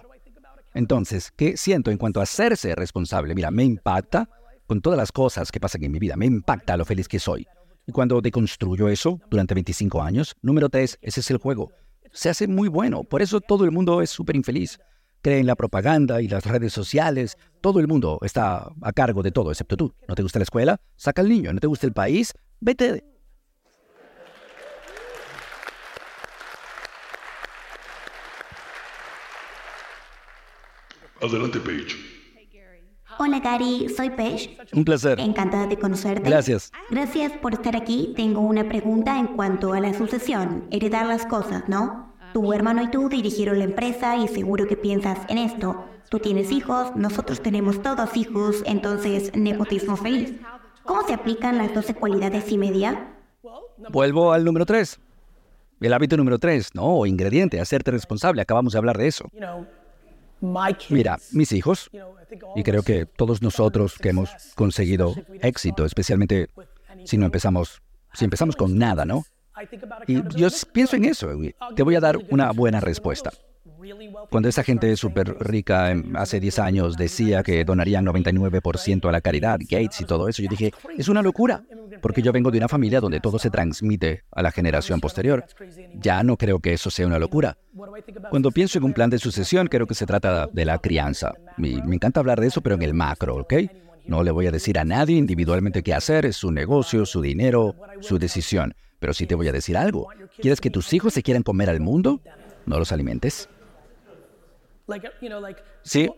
Entonces, 0.75 1.33
¿qué 1.37 1.57
siento 1.57 1.91
en 1.91 1.99
cuanto 1.99 2.21
a 2.21 2.25
hacerse 2.25 2.75
responsable? 2.75 3.35
Mira, 3.35 3.51
me 3.51 3.65
impacta 3.65 4.29
con 4.67 4.81
todas 4.81 4.97
las 4.97 5.11
cosas 5.11 5.51
que 5.51 5.59
pasan 5.59 5.83
en 5.83 5.93
mi 5.93 5.99
vida, 5.99 6.17
me 6.17 6.27
impacta 6.27 6.77
lo 6.77 6.85
feliz 6.85 7.09
que 7.09 7.19
soy. 7.19 7.47
Y 7.87 7.93
cuando 7.93 8.21
deconstruyo 8.21 8.89
eso 8.89 9.21
durante 9.29 9.55
25 9.55 10.03
años, 10.03 10.37
número 10.43 10.69
3, 10.69 10.99
ese 11.03 11.21
es 11.21 11.31
el 11.31 11.39
juego. 11.39 11.73
Se 12.13 12.29
hace 12.29 12.47
muy 12.47 12.69
bueno, 12.69 13.03
por 13.03 13.23
eso 13.23 13.41
todo 13.41 13.65
el 13.65 13.73
mundo 13.73 14.01
es 14.03 14.11
súper 14.11 14.37
infeliz. 14.37 14.79
creen 15.23 15.47
la 15.47 15.57
propaganda 15.57 16.23
y 16.23 16.29
las 16.29 16.47
redes 16.47 16.73
sociales. 16.73 17.37
Todo 17.61 17.81
el 17.81 17.89
mundo 17.89 18.19
está 18.23 18.71
a 18.81 18.93
cargo 18.93 19.23
de 19.23 19.31
todo, 19.33 19.51
excepto 19.51 19.77
tú. 19.77 19.95
¿No 20.09 20.15
te 20.15 20.23
gusta 20.23 20.39
la 20.39 20.45
escuela? 20.45 20.81
Saca 20.97 21.21
al 21.21 21.29
niño. 21.29 21.53
¿No 21.53 21.61
te 21.61 21.67
gusta 21.67 21.87
el 21.87 21.93
país? 21.93 22.33
Vete. 22.61 23.05
Adelante, 31.23 31.61
Paige. 31.61 31.97
Hola 33.19 33.41
Gary, 33.41 33.89
soy 33.95 34.09
Paige. 34.11 34.57
Un 34.73 34.85
placer. 34.85 35.21
Encantada 35.21 35.67
de 35.67 35.79
conocerte. 35.79 36.29
Gracias. 36.29 36.73
Gracias 36.91 37.33
por 37.33 37.53
estar 37.53 37.77
aquí. 37.77 38.15
Tengo 38.17 38.41
una 38.41 38.67
pregunta 38.69 39.19
en 39.19 39.27
cuanto 39.27 39.75
a 39.75 39.81
la 39.81 39.93
sucesión, 39.93 40.67
heredar 40.71 41.07
las 41.07 41.27
cosas, 41.27 41.69
¿no? 41.69 42.15
Tu 42.33 42.53
hermano 42.53 42.83
y 42.83 42.91
tú 42.91 43.09
dirigieron 43.09 43.59
la 43.59 43.65
empresa 43.65 44.17
y 44.17 44.29
seguro 44.29 44.67
que 44.67 44.77
piensas 44.77 45.19
en 45.29 45.39
esto. 45.39 45.85
Tú 46.09 46.21
tienes 46.21 46.51
hijos, 46.51 46.97
nosotros 46.97 47.43
tenemos 47.43 47.83
todos 47.83 48.17
hijos, 48.17 48.63
entonces 48.65 49.33
nepotismo 49.35 49.97
feliz. 49.97 50.35
¿Cómo 50.85 51.07
se 51.07 51.13
aplican 51.13 51.59
las 51.59 51.75
12 51.75 51.95
cualidades 51.95 52.51
y 52.51 52.57
media? 52.57 53.15
Vuelvo 53.91 54.33
al 54.33 54.45
número 54.45 54.65
tres. 54.65 54.99
El 55.81 55.93
hábito 55.93 56.17
número 56.17 56.39
tres, 56.39 56.75
¿no? 56.75 56.85
O 56.85 57.07
ingrediente, 57.07 57.61
hacerte 57.61 57.91
responsable. 57.91 58.41
Acabamos 58.41 58.73
de 58.73 58.79
hablar 58.79 58.97
de 58.97 59.09
eso. 59.09 59.29
Mira, 60.91 61.19
mis 61.33 61.53
hijos, 61.53 61.91
y 62.57 62.63
creo 62.63 62.83
que 62.83 63.07
todos 63.07 63.43
nosotros 63.43 63.97
que 63.99 64.11
hemos 64.11 64.31
conseguido 64.55 65.15
éxito, 65.43 65.85
especialmente 65.85 66.49
si 67.05 67.19
no 67.19 67.27
empezamos, 67.27 67.83
si 68.13 68.25
empezamos 68.25 68.57
con 68.57 68.79
nada, 68.79 69.05
¿no? 69.05 69.25
Y 70.07 70.23
yo 70.37 70.49
pienso 70.73 70.97
en 70.97 71.05
eso. 71.05 71.29
Te 71.77 71.83
voy 71.83 71.95
a 71.95 72.01
dar 72.01 72.19
una 72.31 72.53
buena 72.53 72.81
respuesta. 72.81 73.31
Cuando 74.31 74.49
esa 74.49 74.63
gente 74.63 74.97
súper 74.97 75.37
rica 75.41 75.91
em, 75.91 76.17
hace 76.17 76.41
10 76.41 76.59
años 76.59 76.97
decía 76.97 77.43
que 77.43 77.65
donarían 77.65 78.05
99% 78.07 79.09
a 79.09 79.13
la 79.13 79.21
caridad, 79.21 79.59
Gates 79.61 80.01
y 80.01 80.05
todo 80.05 80.29
eso, 80.29 80.43
yo 80.43 80.49
dije, 80.49 80.73
es 80.97 81.09
una 81.09 81.23
locura, 81.23 81.65
porque 82.01 82.23
yo 82.23 82.33
vengo 82.33 82.51
de 82.51 82.59
una 82.59 82.69
familia 82.69 83.01
donde 83.01 83.21
todo 83.21 83.39
se 83.39 83.51
transmite 83.51 84.25
a 84.31 84.43
la 84.43 84.53
generación 84.53 85.01
posterior. 85.01 85.45
Ya 85.95 86.23
no 86.23 86.37
creo 86.37 86.61
que 86.61 86.73
eso 86.73 86.91
sea 86.91 87.07
una 87.07 87.19
locura. 87.19 87.57
Cuando 88.31 88.51
pienso 88.51 88.79
en 88.79 88.85
un 88.85 88.93
plan 88.93 89.11
de 89.11 89.19
sucesión, 89.19 89.67
creo 89.67 89.87
que 89.87 89.95
se 89.95 90.07
trata 90.07 90.47
de 90.47 90.65
la 90.65 90.79
crianza. 90.79 91.35
Y 91.59 91.83
me 91.83 91.97
encanta 91.97 92.21
hablar 92.21 92.41
de 92.41 92.47
eso, 92.47 92.61
pero 92.61 92.75
en 92.77 92.83
el 92.83 92.95
macro, 92.95 93.37
¿ok? 93.37 93.55
No 94.07 94.23
le 94.23 94.31
voy 94.31 94.47
a 94.47 94.51
decir 94.51 94.79
a 94.79 94.85
nadie 94.85 95.17
individualmente 95.17 95.83
qué 95.83 95.95
hacer, 95.95 96.27
es 96.27 96.37
su 96.37 96.51
negocio, 96.51 97.07
su 97.07 97.21
dinero, 97.21 97.77
su 98.01 98.19
decisión. 98.19 98.75
Pero 98.99 99.15
sí 99.15 99.27
te 99.27 99.35
voy 99.35 99.49
a 99.49 99.53
decir 99.53 99.77
algo. 99.77 100.09
¿Quieres 100.41 100.61
que 100.61 100.71
tus 100.71 100.93
hijos 100.93 101.15
se 101.15 101.23
quieran 101.23 101.43
comer 101.43 101.71
al 101.71 101.81
mundo? 101.81 102.21
No 102.67 102.79
los 102.79 102.93
alimentes. 102.93 103.49
Sí. 105.83 106.09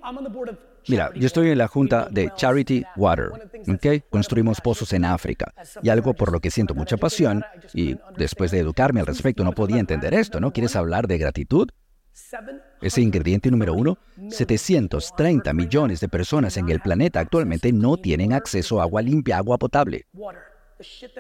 Mira, 0.89 1.13
yo 1.15 1.27
estoy 1.27 1.51
en 1.51 1.59
la 1.59 1.69
junta 1.69 2.09
de 2.11 2.33
Charity 2.35 2.85
Water, 2.97 3.31
¿ok? 3.69 4.05
Construimos 4.11 4.61
pozos 4.61 4.93
en 4.93 5.05
África. 5.05 5.53
Y 5.83 5.91
algo 5.91 6.15
por 6.15 6.33
lo 6.33 6.41
que 6.41 6.51
siento 6.51 6.75
mucha 6.75 6.97
pasión, 6.97 7.45
y 7.73 7.97
después 8.17 8.51
de 8.51 8.59
educarme 8.59 9.01
al 9.01 9.07
respecto 9.07 9.45
no 9.45 9.53
podía 9.53 9.79
entender 9.79 10.15
esto, 10.15 10.41
¿no? 10.41 10.53
¿Quieres 10.53 10.75
hablar 10.75 11.07
de 11.07 11.19
gratitud? 11.19 11.69
Ese 12.81 13.01
ingrediente 13.01 13.51
número 13.51 13.75
uno, 13.75 13.97
730 14.29 15.53
millones 15.53 16.01
de 16.01 16.09
personas 16.09 16.57
en 16.57 16.69
el 16.69 16.81
planeta 16.81 17.21
actualmente 17.21 17.73
no 17.73 17.97
tienen 17.97 18.33
acceso 18.33 18.81
a 18.81 18.83
agua 18.83 19.03
limpia, 19.03 19.39
agua 19.39 19.59
potable. 19.59 20.07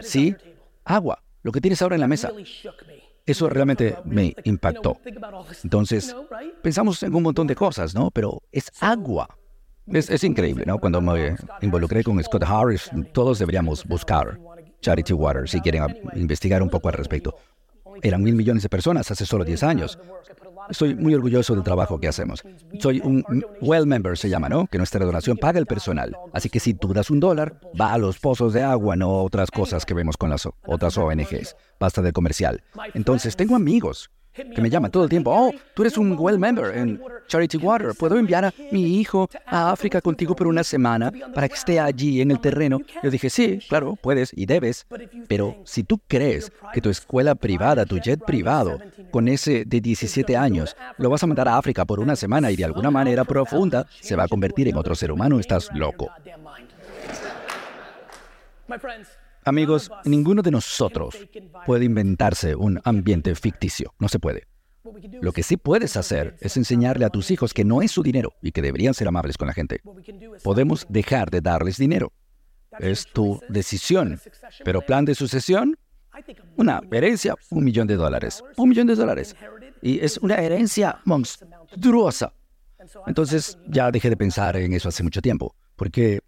Sí, 0.01 0.35
agua, 0.85 1.23
lo 1.43 1.53
que 1.53 1.61
tienes 1.61 1.81
ahora 1.83 1.95
en 1.95 2.01
la 2.01 2.09
mesa. 2.09 2.31
Eso 3.25 3.49
realmente 3.49 3.97
me 4.05 4.35
impactó. 4.45 4.99
Entonces, 5.63 6.15
pensamos 6.63 7.03
en 7.03 7.15
un 7.15 7.23
montón 7.23 7.47
de 7.47 7.55
cosas, 7.55 7.95
¿no? 7.95 8.11
Pero 8.11 8.43
es 8.51 8.71
agua. 8.81 9.29
Es, 9.87 10.11
es, 10.11 10.23
increíble, 10.25 10.65
¿no? 10.67 10.79
Cuando 10.79 11.01
me 11.01 11.37
involucré 11.61 12.05
con 12.05 12.23
Scott 12.23 12.45
Harris, 12.45 12.91
todos 13.13 13.39
deberíamos 13.39 13.85
buscar 13.85 14.39
Charity 14.81 15.13
Water 15.13 15.49
si 15.49 15.61
quieren 15.61 15.85
investigar 16.15 16.63
un 16.63 16.71
poco 16.71 16.89
al 16.89 16.95
respecto. 16.95 17.37
Eran 18.03 18.23
mil 18.23 18.35
millones 18.35 18.63
de 18.63 18.69
personas 18.69 19.11
hace 19.11 19.27
solo 19.27 19.45
10 19.45 19.63
años. 19.65 19.99
Estoy 20.69 20.95
muy 20.95 21.15
orgulloso 21.15 21.55
del 21.55 21.63
trabajo 21.63 21.99
que 21.99 22.09
hacemos. 22.09 22.43
Soy 22.79 23.01
un 23.01 23.25
well 23.61 23.87
member, 23.87 24.17
se 24.17 24.29
llama, 24.29 24.49
¿no? 24.49 24.67
Que 24.67 24.79
nuestra 24.79 25.05
donación 25.05 25.37
paga 25.37 25.59
el 25.59 25.67
personal. 25.67 26.17
Así 26.33 26.49
que 26.49 26.61
si 26.61 26.75
tú 26.75 26.93
das 26.93 27.11
un 27.11 27.21
dólar, 27.21 27.61
va 27.79 27.93
a 27.93 27.99
los 27.99 28.19
pozos 28.19 28.53
de 28.53 28.63
agua, 28.63 28.97
no 28.97 29.23
otras 29.23 29.51
cosas 29.51 29.85
que 29.85 29.95
vemos 29.95 30.17
con 30.17 30.31
las 30.31 30.49
otras 30.67 30.97
ONGs. 30.97 31.57
Basta 31.79 32.03
de 32.03 32.13
comercial. 32.13 32.63
Entonces, 32.95 33.37
tengo 33.37 33.57
amigos 33.57 34.11
que 34.33 34.61
me 34.61 34.71
llaman 34.71 34.91
todo 34.91 35.05
el 35.05 35.11
tiempo. 35.11 35.31
Oh, 35.35 35.53
tú 35.75 35.83
eres 35.83 35.97
un 35.97 36.17
well 36.19 36.39
member 36.39 36.77
en 36.77 37.01
Charity 37.29 37.59
Water. 37.59 37.93
¿Puedo 37.99 38.19
enviar 38.19 38.45
a 38.45 38.55
mi 38.71 38.99
hijo 38.99 39.29
a 39.47 39.73
África 39.73 40.01
contigo 40.01 40.35
por 40.35 40.47
una 40.47 40.65
semana 40.65 41.13
para 41.35 41.49
que 41.49 41.55
esté 41.55 41.81
allí 41.81 42.21
en 42.21 42.31
el 42.31 42.41
terreno? 42.41 42.81
Yo 43.03 43.11
dije, 43.11 43.31
sí, 43.31 43.61
claro, 43.69 43.97
puedes 43.97 44.33
y 44.35 44.47
debes. 44.47 44.87
Pero 45.29 45.57
si 45.65 45.85
tú 45.85 46.01
crees 46.07 46.53
que 46.73 46.81
tu 46.81 46.91
escuela 46.91 47.35
privada, 47.35 47.85
tu 47.85 47.99
jet 47.99 48.21
privado, 48.25 48.79
con 49.11 49.29
ese 49.29 49.65
de 49.65 49.81
17 49.81 50.37
años, 50.37 50.77
lo 50.99 51.11
vas 51.11 51.23
a 51.23 51.27
mandar 51.27 51.49
a 51.49 51.57
África 51.57 51.85
por 51.85 52.01
una 52.01 52.17
semana 52.17 52.51
y 52.51 52.57
de 52.57 52.65
alguna 52.65 52.91
manera 52.91 53.25
profunda 53.25 53.87
se 54.01 54.17
va 54.17 54.25
a 54.25 54.29
convertir 54.29 54.69
en 54.69 54.77
otro 54.77 54.95
ser 54.95 55.13
humano, 55.13 55.39
estás 55.39 55.71
loco. 55.75 56.11
Amigos, 59.45 59.91
ninguno 60.05 60.43
de 60.43 60.51
nosotros 60.51 61.17
puede 61.67 61.85
inventarse 61.85 62.55
un 62.55 62.81
ambiente 62.85 63.35
ficticio. 63.35 63.95
No 63.99 64.09
se 64.09 64.19
puede. 64.19 64.47
Lo 65.21 65.33
que 65.33 65.43
sí 65.43 65.57
puedes 65.57 65.97
hacer 65.97 66.37
es 66.41 66.57
enseñarle 66.57 67.05
a 67.05 67.11
tus 67.11 67.31
hijos 67.31 67.55
que 67.55 67.65
no 67.65 67.83
es 67.83 67.91
su 67.91 68.03
dinero 68.03 68.35
y 68.43 68.53
que 68.53 68.63
deberían 68.63 68.95
ser 68.95 69.09
amables 69.09 69.37
con 69.37 69.47
la 69.47 69.55
gente. 69.55 69.81
Podemos 70.43 70.87
dejar 70.89 71.31
de 71.31 71.41
darles 71.41 71.77
dinero. 71.77 72.13
Es 72.79 73.07
tu 73.07 73.41
decisión. 73.49 74.21
Pero 74.65 74.81
plan 74.81 75.05
de 75.05 75.15
sucesión, 75.15 75.77
una 76.57 76.81
herencia, 76.91 77.35
un 77.51 77.65
millón 77.65 77.87
de 77.87 77.97
dólares. 77.97 78.43
Un 78.57 78.69
millón 78.69 78.87
de 78.87 78.97
dólares. 78.97 79.37
Y 79.83 80.01
es 80.01 80.19
una 80.19 80.37
herencia 80.37 81.01
monstruosa. 81.05 82.33
Entonces 83.07 83.59
ya 83.69 83.91
dejé 83.91 84.11
de 84.11 84.17
pensar 84.17 84.57
en 84.57 84.73
eso 84.73 84.89
hace 84.89 85.03
mucho 85.03 85.21
tiempo, 85.23 85.55
porque 85.77 86.21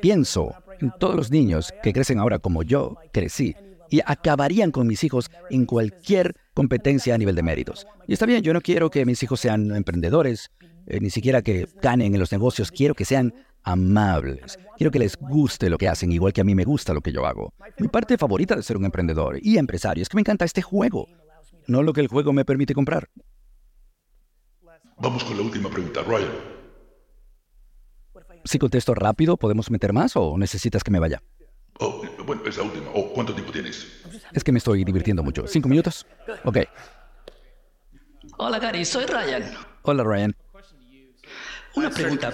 pienso 0.00 0.50
en 0.50 0.63
todos 0.98 1.14
los 1.14 1.30
niños 1.30 1.72
que 1.82 1.92
crecen 1.92 2.18
ahora 2.18 2.38
como 2.38 2.62
yo 2.62 2.96
crecí 3.12 3.54
y 3.90 4.00
acabarían 4.04 4.70
con 4.70 4.86
mis 4.86 5.04
hijos 5.04 5.30
en 5.50 5.66
cualquier 5.66 6.34
competencia 6.54 7.14
a 7.14 7.18
nivel 7.18 7.34
de 7.36 7.42
méritos. 7.42 7.86
Y 8.06 8.12
está 8.12 8.26
bien, 8.26 8.42
yo 8.42 8.52
no 8.52 8.60
quiero 8.60 8.90
que 8.90 9.04
mis 9.04 9.22
hijos 9.22 9.40
sean 9.40 9.74
emprendedores, 9.74 10.50
eh, 10.86 11.00
ni 11.00 11.10
siquiera 11.10 11.42
que 11.42 11.68
ganen 11.80 12.14
en 12.14 12.20
los 12.20 12.32
negocios, 12.32 12.70
quiero 12.70 12.94
que 12.94 13.04
sean 13.04 13.34
amables. 13.62 14.58
Quiero 14.76 14.90
que 14.90 14.98
les 14.98 15.16
guste 15.16 15.70
lo 15.70 15.78
que 15.78 15.88
hacen, 15.88 16.12
igual 16.12 16.32
que 16.32 16.40
a 16.40 16.44
mí 16.44 16.54
me 16.54 16.64
gusta 16.64 16.92
lo 16.92 17.00
que 17.00 17.12
yo 17.12 17.26
hago. 17.26 17.52
Mi 17.78 17.88
parte 17.88 18.18
favorita 18.18 18.54
de 18.56 18.62
ser 18.62 18.76
un 18.76 18.84
emprendedor 18.84 19.38
y 19.40 19.58
empresario 19.58 20.02
es 20.02 20.08
que 20.08 20.16
me 20.16 20.20
encanta 20.20 20.44
este 20.44 20.62
juego, 20.62 21.06
no 21.66 21.82
lo 21.82 21.92
que 21.92 22.00
el 22.00 22.08
juego 22.08 22.32
me 22.32 22.44
permite 22.44 22.74
comprar. 22.74 23.08
Vamos 24.98 25.24
con 25.24 25.36
la 25.36 25.42
última 25.42 25.68
pregunta, 25.70 26.02
Ryan. 26.02 26.53
Si 28.44 28.58
contesto 28.58 28.94
rápido, 28.94 29.36
¿podemos 29.36 29.70
meter 29.70 29.92
más 29.92 30.16
o 30.16 30.36
necesitas 30.36 30.84
que 30.84 30.90
me 30.90 30.98
vaya? 31.00 31.22
Oh, 31.80 32.02
bueno, 32.24 32.42
es 32.46 32.56
la 32.56 32.62
última. 32.62 32.86
Oh, 32.94 33.12
¿Cuánto 33.12 33.34
tiempo 33.34 33.50
tienes? 33.50 33.86
Es 34.32 34.44
que 34.44 34.52
me 34.52 34.58
estoy 34.58 34.84
divirtiendo 34.84 35.22
mucho. 35.22 35.46
¿Cinco 35.46 35.68
minutos? 35.68 36.06
Ok. 36.44 36.58
Hola 38.38 38.58
Gary, 38.58 38.84
soy 38.84 39.06
Ryan. 39.06 39.44
Hola 39.82 40.04
Ryan. 40.04 40.36
Una 41.74 41.90
pregunta. 41.90 42.32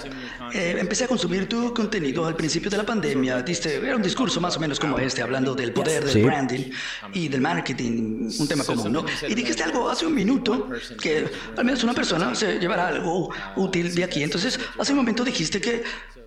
Eh, 0.52 0.76
empecé 0.78 1.04
a 1.04 1.08
consumir 1.08 1.48
tu 1.48 1.72
contenido 1.72 2.26
al 2.26 2.36
principio 2.36 2.70
de 2.70 2.76
la 2.76 2.84
pandemia. 2.84 3.40
Diste, 3.42 3.76
era 3.76 3.96
un 3.96 4.02
discurso 4.02 4.40
más 4.40 4.56
o 4.56 4.60
menos 4.60 4.78
como 4.78 4.98
este, 4.98 5.22
hablando 5.22 5.54
del 5.54 5.72
poder 5.72 6.04
del 6.04 6.12
Sí. 6.12 6.22
branding 6.22 6.70
y 7.14 7.28
del 7.28 7.40
marketing, 7.40 8.28
un 8.38 8.48
tema 8.48 8.64
común, 8.64 8.92
¿no? 8.92 9.04
Y 9.26 9.34
dijiste 9.34 9.62
algo 9.62 9.88
hace 9.88 10.04
un 10.06 10.14
minuto 10.14 10.68
que 11.00 11.26
al 11.56 11.64
menos 11.64 11.82
una 11.84 11.94
persona 11.94 12.34
se 12.34 12.58
llevará 12.58 12.88
algo 12.88 13.30
útil 13.56 13.94
de 13.94 14.04
aquí. 14.04 14.22
Entonces, 14.22 14.60
hace 14.78 14.92
un 14.92 14.98
momento 14.98 15.24
dijiste 15.24 15.60
que 15.60 15.82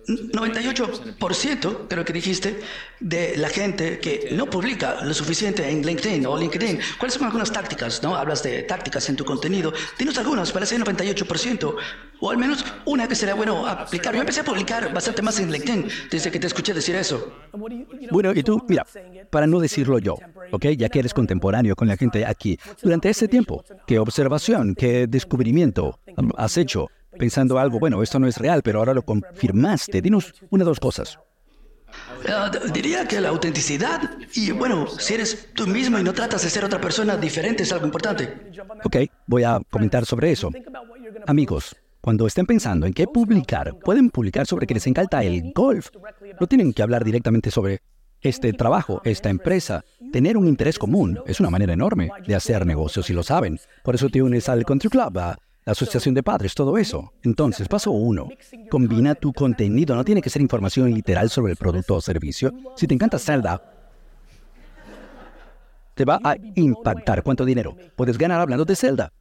98%, 0.06 1.88
creo 1.88 2.04
que 2.04 2.12
dijiste, 2.12 2.60
de 3.00 3.36
la 3.36 3.48
gente 3.48 3.98
que 3.98 4.28
no 4.32 4.46
publica 4.46 5.04
lo 5.04 5.14
suficiente 5.14 5.68
en 5.68 5.84
LinkedIn 5.84 6.26
o 6.26 6.38
LinkedIn. 6.38 6.78
¿Cuáles 6.98 7.14
son 7.14 7.24
algunas 7.24 7.52
tácticas, 7.52 8.02
no? 8.02 8.14
Hablas 8.16 8.42
de 8.42 8.62
tácticas 8.62 9.08
en 9.08 9.16
tu 9.16 9.24
contenido. 9.24 9.72
Dinos 9.98 10.18
algunas 10.18 10.52
para 10.52 10.64
ese 10.64 10.78
98%, 10.78 11.74
o 12.20 12.30
al 12.30 12.38
menos 12.38 12.64
una 12.84 13.08
que 13.08 13.14
sería 13.14 13.34
bueno 13.34 13.66
aplicar. 13.66 14.14
Yo 14.14 14.20
empecé 14.20 14.40
a 14.40 14.44
publicar 14.44 14.92
bastante 14.92 15.22
más 15.22 15.38
en 15.40 15.50
LinkedIn 15.50 15.88
desde 16.10 16.30
que 16.30 16.38
te 16.38 16.46
escuché 16.46 16.74
decir 16.74 16.94
eso. 16.96 17.32
Bueno, 18.10 18.32
y 18.34 18.42
tú, 18.42 18.64
mira, 18.68 18.86
para 19.30 19.46
no 19.46 19.60
decirlo 19.60 19.98
yo, 19.98 20.16
¿ok? 20.52 20.66
Ya 20.76 20.88
que 20.88 20.98
eres 20.98 21.14
contemporáneo 21.14 21.76
con 21.76 21.88
la 21.88 21.96
gente 21.96 22.26
aquí, 22.26 22.58
durante 22.82 23.08
ese 23.10 23.28
tiempo, 23.28 23.64
¿qué 23.86 23.98
observación, 23.98 24.74
qué 24.74 25.06
descubrimiento 25.06 25.98
has 26.36 26.56
hecho? 26.56 26.88
Pensando 27.18 27.58
algo, 27.58 27.78
bueno, 27.78 28.02
esto 28.02 28.18
no 28.18 28.26
es 28.26 28.36
real, 28.38 28.62
pero 28.62 28.78
ahora 28.78 28.94
lo 28.94 29.02
confirmaste. 29.02 30.02
Dinos 30.02 30.34
una 30.50 30.64
o 30.64 30.66
dos 30.66 30.80
cosas. 30.80 31.18
Ah, 32.28 32.50
diría 32.72 33.06
que 33.06 33.20
la 33.20 33.28
autenticidad 33.28 34.18
y 34.34 34.50
bueno, 34.50 34.86
si 34.98 35.14
eres 35.14 35.50
tú 35.54 35.66
mismo 35.66 35.98
y 35.98 36.02
no 36.02 36.12
tratas 36.12 36.42
de 36.42 36.50
ser 36.50 36.64
otra 36.64 36.80
persona 36.80 37.16
diferente 37.16 37.62
es 37.62 37.72
algo 37.72 37.86
importante. 37.86 38.50
Ok, 38.82 38.96
voy 39.26 39.44
a 39.44 39.60
comentar 39.70 40.04
sobre 40.04 40.32
eso. 40.32 40.50
Amigos, 41.26 41.76
cuando 42.00 42.26
estén 42.26 42.46
pensando 42.46 42.86
en 42.86 42.92
qué 42.92 43.06
publicar, 43.06 43.78
pueden 43.78 44.10
publicar 44.10 44.46
sobre 44.46 44.66
que 44.66 44.74
les 44.74 44.86
encanta 44.86 45.22
el 45.22 45.52
golf. 45.54 45.90
No 46.40 46.46
tienen 46.46 46.72
que 46.72 46.82
hablar 46.82 47.04
directamente 47.04 47.50
sobre 47.50 47.80
este 48.20 48.52
trabajo, 48.52 49.00
esta 49.04 49.28
empresa. 49.28 49.84
Tener 50.12 50.36
un 50.36 50.48
interés 50.48 50.78
común 50.78 51.20
es 51.26 51.40
una 51.40 51.50
manera 51.50 51.74
enorme 51.74 52.10
de 52.26 52.34
hacer 52.34 52.66
negocios 52.66 53.08
y 53.10 53.12
lo 53.12 53.22
saben. 53.22 53.58
Por 53.82 53.94
eso 53.94 54.08
te 54.08 54.22
unes 54.22 54.48
al 54.48 54.64
Country 54.64 54.88
Club, 54.88 55.18
a 55.18 55.38
la 55.64 55.72
asociación 55.72 56.14
de 56.14 56.22
padres, 56.22 56.54
todo 56.54 56.76
eso. 56.78 57.12
Entonces, 57.22 57.68
paso 57.68 57.90
uno, 57.90 58.28
combina 58.70 59.14
tu 59.14 59.32
contenido. 59.32 59.94
No 59.94 60.04
tiene 60.04 60.20
que 60.22 60.30
ser 60.30 60.42
información 60.42 60.92
literal 60.92 61.30
sobre 61.30 61.52
el 61.52 61.56
producto 61.56 61.96
o 61.96 62.00
servicio. 62.00 62.52
Si 62.76 62.86
te 62.86 62.94
encanta 62.94 63.18
Zelda, 63.18 63.62
te 65.94 66.04
va 66.04 66.18
a 66.22 66.36
impactar 66.54 67.22
cuánto 67.22 67.44
dinero 67.44 67.76
puedes 67.96 68.18
ganar 68.18 68.40
hablando 68.40 68.64
de 68.64 68.76
Zelda. 68.76 69.12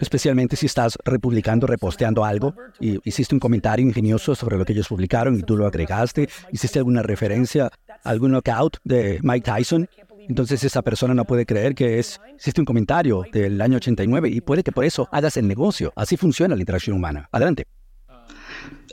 Especialmente 0.00 0.56
si 0.56 0.64
estás 0.64 0.96
republicando, 1.04 1.66
reposteando 1.66 2.24
algo 2.24 2.54
y 2.80 2.98
hiciste 3.06 3.34
un 3.34 3.40
comentario 3.40 3.86
ingenioso 3.86 4.34
sobre 4.34 4.56
lo 4.56 4.64
que 4.64 4.72
ellos 4.72 4.88
publicaron 4.88 5.38
y 5.38 5.42
tú 5.42 5.58
lo 5.58 5.66
agregaste, 5.66 6.30
hiciste 6.50 6.78
alguna 6.78 7.02
referencia 7.02 7.70
algún 8.02 8.32
knockout 8.32 8.78
de 8.84 9.20
Mike 9.22 9.44
Tyson. 9.44 9.88
Entonces 10.28 10.64
esa 10.64 10.82
persona 10.82 11.14
no 11.14 11.24
puede 11.24 11.46
creer 11.46 11.74
que 11.74 11.98
es, 11.98 12.20
hiciste 12.38 12.60
un 12.60 12.64
comentario 12.64 13.24
del 13.32 13.60
año 13.60 13.76
89 13.76 14.28
y 14.28 14.40
puede 14.40 14.62
que 14.62 14.72
por 14.72 14.84
eso 14.84 15.08
hagas 15.12 15.36
el 15.36 15.48
negocio. 15.48 15.92
Así 15.96 16.16
funciona 16.16 16.54
la 16.54 16.60
interacción 16.60 16.96
humana. 16.96 17.28
Adelante. 17.32 17.66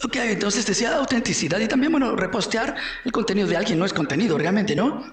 Ok, 0.04 0.16
entonces 0.18 0.66
decía 0.66 0.96
autenticidad 0.96 1.60
y 1.60 1.68
también, 1.68 1.92
bueno, 1.92 2.16
repostear 2.16 2.76
el 3.04 3.12
contenido 3.12 3.48
de 3.48 3.58
alguien 3.58 3.78
no 3.78 3.86
es 3.86 3.94
contenido 3.94 4.38
realmente, 4.38 4.76
¿no? 4.76 5.04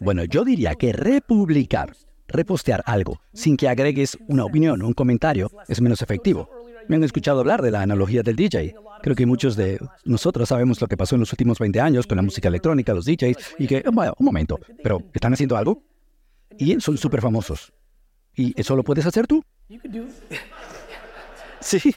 Bueno, 0.00 0.24
yo 0.24 0.44
diría 0.44 0.74
que 0.76 0.92
republicar, 0.92 1.94
repostear 2.28 2.82
algo, 2.86 3.20
sin 3.32 3.56
que 3.56 3.68
agregues 3.68 4.16
una 4.28 4.44
opinión 4.44 4.80
o 4.82 4.86
un 4.86 4.94
comentario, 4.94 5.50
es 5.66 5.80
menos 5.80 6.02
efectivo. 6.02 6.57
Me 6.88 6.96
han 6.96 7.04
escuchado 7.04 7.40
hablar 7.40 7.62
de 7.62 7.70
la 7.70 7.82
analogía 7.82 8.22
del 8.22 8.36
DJ. 8.36 8.74
Creo 9.02 9.14
que 9.14 9.26
muchos 9.26 9.56
de 9.56 9.78
nosotros 10.04 10.48
sabemos 10.48 10.80
lo 10.80 10.86
que 10.86 10.96
pasó 10.96 11.14
en 11.14 11.20
los 11.20 11.32
últimos 11.32 11.58
20 11.58 11.80
años 11.80 12.06
con 12.06 12.16
la 12.16 12.22
música 12.22 12.48
electrónica, 12.48 12.94
los 12.94 13.04
DJs, 13.04 13.36
y 13.58 13.66
que, 13.66 13.84
bueno, 13.92 14.14
un 14.18 14.26
momento, 14.26 14.58
pero 14.82 15.02
¿están 15.12 15.34
haciendo 15.34 15.56
algo? 15.56 15.82
Y 16.58 16.80
son 16.80 16.96
súper 16.96 17.20
famosos. 17.20 17.72
¿Y 18.34 18.58
eso 18.58 18.74
lo 18.74 18.82
puedes 18.82 19.04
hacer 19.04 19.26
tú? 19.26 19.44
Sí, 21.60 21.92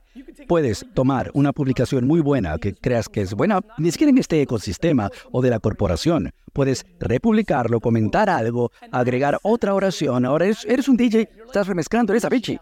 puedes 0.48 0.86
tomar 0.94 1.30
una 1.34 1.54
publicación 1.54 2.08
muy 2.08 2.20
buena 2.20 2.58
que 2.58 2.74
creas 2.74 3.08
que 3.08 3.22
es 3.22 3.34
buena, 3.34 3.62
ni 3.78 3.92
siquiera 3.92 4.10
en 4.10 4.18
este 4.18 4.42
ecosistema 4.42 5.10
o 5.32 5.42
de 5.42 5.52
la 5.52 5.60
corporación. 5.60 6.32
Puedes 6.52 6.86
republicarlo, 7.00 7.80
comentar 7.80 8.30
algo, 8.30 8.72
agregar 8.92 9.40
otra 9.44 9.74
oración. 9.74 10.26
Ahora 10.26 10.46
eres, 10.46 10.88
un 10.90 10.98
DJ, 10.98 11.30
estás 11.46 11.68
remezclando, 11.68 12.12
eres 12.12 12.26
Avicii. 12.26 12.60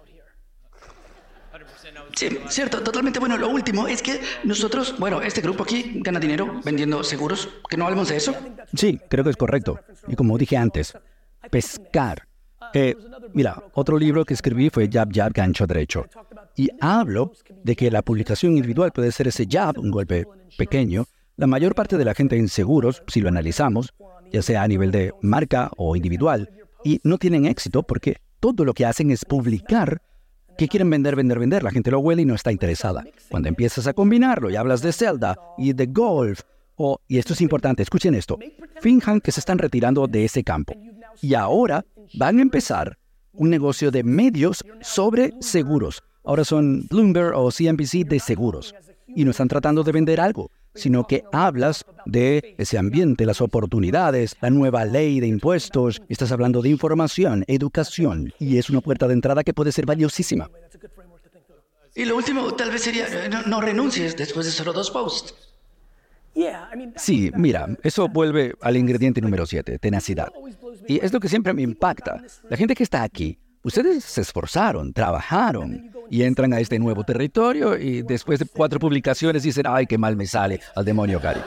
Sí, 2.20 2.28
cierto, 2.50 2.84
totalmente. 2.84 3.18
Bueno, 3.18 3.38
lo 3.38 3.48
último 3.48 3.88
es 3.88 4.02
que 4.02 4.20
nosotros, 4.44 4.94
bueno, 5.00 5.22
este 5.22 5.40
grupo 5.40 5.64
aquí 5.64 6.02
gana 6.04 6.20
dinero 6.20 6.60
vendiendo 6.66 7.02
seguros. 7.02 7.48
¿Que 7.70 7.78
no 7.78 7.86
hablemos 7.86 8.10
de 8.10 8.18
eso? 8.18 8.36
Sí, 8.76 9.00
creo 9.08 9.24
que 9.24 9.30
es 9.30 9.38
correcto. 9.38 9.80
Y 10.06 10.18
como 10.18 10.38
dije 10.38 10.58
antes, 10.58 10.98
pescar 11.50 12.28
eh, 12.74 12.94
mira, 13.34 13.64
otro 13.74 13.98
libro 13.98 14.26
que 14.26 14.34
escribí 14.34 14.70
fue 14.70 14.90
Jab 14.92 15.14
Jab 15.14 15.32
Gancho 15.32 15.66
Derecho. 15.66 16.08
Y 16.58 16.68
hablo 16.82 17.32
de 17.64 17.78
que 17.78 17.90
la 17.90 18.02
publicación 18.02 18.58
individual 18.58 18.92
puede 18.92 19.14
ser 19.14 19.30
ese 19.30 19.48
jab, 19.50 19.80
un 19.80 19.90
golpe 19.90 20.28
pequeño. 20.58 21.06
La 21.38 21.48
mayor 21.48 21.74
parte 21.74 21.98
de 21.98 22.04
la 22.04 22.14
gente 22.14 22.36
en 22.36 22.50
seguros, 22.50 23.02
si 23.08 23.22
lo 23.22 23.30
analizamos, 23.30 23.94
ya 24.30 24.42
sea 24.42 24.64
a 24.64 24.68
nivel 24.68 24.92
de 24.92 25.14
marca 25.22 25.72
o 25.78 25.96
individual, 25.96 26.50
y 26.84 27.00
no 27.06 27.18
tienen 27.18 27.46
éxito 27.46 27.82
porque 27.84 28.18
todo 28.42 28.66
lo 28.66 28.74
que 28.74 28.86
hacen 28.86 29.10
es 29.10 29.24
publicar 29.24 30.02
que 30.60 30.68
quieren 30.68 30.90
vender, 30.90 31.16
vender, 31.16 31.40
vender. 31.40 31.64
La 31.64 31.72
gente 31.72 31.90
lo 31.90 32.00
huele 32.00 32.24
y 32.24 32.26
no 32.26 32.36
está 32.36 32.52
interesada. 32.52 33.06
Cuando 33.30 33.48
empiezas 33.48 33.88
a 33.88 33.94
combinarlo 33.94 34.50
y 34.50 34.58
hablas 34.58 34.82
de 34.82 34.92
Zelda 34.92 35.38
y 35.58 35.72
de 35.72 35.86
golf, 35.86 36.42
o, 36.76 37.00
y 37.08 37.18
esto 37.18 37.32
es 37.32 37.40
importante, 37.40 37.82
escuchen 37.82 38.14
esto, 38.14 38.38
finjan 38.82 39.22
que 39.22 39.32
se 39.32 39.40
están 39.40 39.58
retirando 39.58 40.06
de 40.06 40.26
ese 40.26 40.44
campo. 40.44 40.74
Y 41.22 41.34
ahora 41.34 41.86
van 42.14 42.40
a 42.40 42.42
empezar 42.42 42.98
un 43.32 43.50
negocio 43.50 43.90
de 43.90 44.04
medios 44.04 44.66
sobre 44.82 45.34
seguros. 45.40 46.04
Ahora 46.26 46.44
son 46.44 46.86
Bloomberg 46.90 47.38
o 47.38 47.52
CNBC 47.52 48.06
de 48.06 48.20
seguros. 48.20 48.76
Y 49.08 49.24
no 49.24 49.32
están 49.32 49.48
tratando 49.48 49.84
de 49.84 49.94
vender 49.94 50.20
algo, 50.20 50.52
sino 50.76 51.08
que 51.08 51.24
hablas 51.32 51.86
de 52.06 52.56
ese 52.58 52.78
ambiente, 52.78 53.26
las 53.26 53.42
oportunidades, 53.42 54.38
la 54.42 54.50
nueva 54.50 54.86
ley 54.86 55.20
de 55.20 55.28
impuestos. 55.28 56.02
Estás 56.10 56.32
hablando 56.32 56.62
de 56.62 56.70
información, 56.70 57.44
educación, 57.48 58.34
y 58.40 58.58
es 58.58 58.70
una 58.70 58.82
puerta 58.82 59.08
de 59.08 59.14
entrada 59.14 59.44
que 59.44 59.54
puede 59.54 59.72
ser 59.72 59.86
valiosísima. 59.86 60.50
Y 61.96 62.06
lo 62.06 62.16
último 62.16 62.54
tal 62.54 62.72
vez 62.72 62.84
sería, 62.84 63.08
eh, 63.08 63.30
no, 63.30 63.42
no 63.44 63.62
renuncies 63.62 64.16
después 64.16 64.46
de 64.46 64.52
solo 64.52 64.74
dos 64.74 64.92
posts. 64.92 65.34
Sí, 66.96 67.32
mira, 67.36 67.68
eso 67.84 68.08
vuelve 68.08 68.54
al 68.62 68.78
ingrediente 68.78 69.22
número 69.22 69.46
7, 69.46 69.80
tenacidad. 69.80 70.32
Y 70.88 71.04
es 71.04 71.12
lo 71.12 71.20
que 71.20 71.28
siempre 71.28 71.54
me 71.54 71.62
impacta. 71.62 72.22
La 72.50 72.58
gente 72.58 72.76
que 72.76 72.84
está 72.84 73.04
aquí, 73.04 73.38
ustedes 73.64 74.04
se 74.04 74.22
esforzaron, 74.22 74.94
trabajaron 74.94 75.92
y 76.10 76.24
entran 76.24 76.54
a 76.54 76.60
este 76.60 76.80
nuevo 76.80 77.04
territorio 77.04 77.78
y 77.78 78.02
después 78.02 78.40
de 78.40 78.46
cuatro 78.46 78.80
publicaciones 78.80 79.44
dicen, 79.44 79.66
ay, 79.68 79.86
qué 79.86 79.98
mal 79.98 80.16
me 80.16 80.26
sale, 80.26 80.60
al 80.76 80.86
demonio, 80.86 81.20
Cari. 81.20 81.42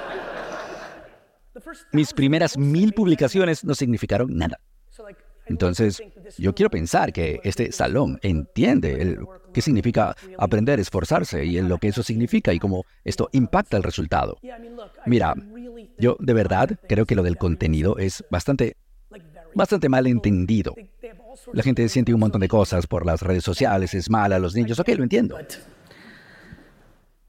Mis 1.93 2.13
primeras 2.13 2.57
mil 2.57 2.93
publicaciones 2.93 3.65
no 3.65 3.75
significaron 3.75 4.37
nada. 4.37 4.59
Entonces, 5.47 6.03
yo 6.39 6.55
quiero 6.55 6.71
pensar 6.71 7.13
que 7.13 7.41
este 7.43 7.73
salón 7.73 8.19
entiende 8.23 9.19
qué 9.53 9.61
significa 9.61 10.15
aprender, 10.39 10.79
esforzarse 10.81 11.45
y 11.45 11.59
en 11.59 11.69
lo 11.69 11.79
que 11.79 11.89
eso 11.89 12.03
significa 12.03 12.53
y 12.53 12.59
cómo 12.59 12.85
esto 13.05 13.29
impacta 13.33 13.77
el 13.77 13.83
resultado. 13.83 14.39
Mira, 15.05 15.35
yo 15.99 16.17
de 16.21 16.33
verdad 16.33 16.79
creo 16.89 17.07
que 17.07 17.17
lo 17.17 17.23
del 17.23 17.37
contenido 17.37 17.99
es 17.99 18.25
bastante, 18.31 18.77
bastante 19.55 19.89
mal 19.89 20.07
entendido. 20.07 20.75
La 21.53 21.63
gente 21.63 21.89
siente 21.89 22.15
un 22.15 22.21
montón 22.21 22.41
de 22.41 22.49
cosas 22.49 22.87
por 22.87 23.07
las 23.07 23.23
redes 23.23 23.45
sociales, 23.45 23.95
es 23.95 24.11
mala, 24.11 24.39
los 24.39 24.55
niños, 24.55 24.79
ok, 24.79 24.89
lo 24.97 25.03
entiendo. 25.03 25.39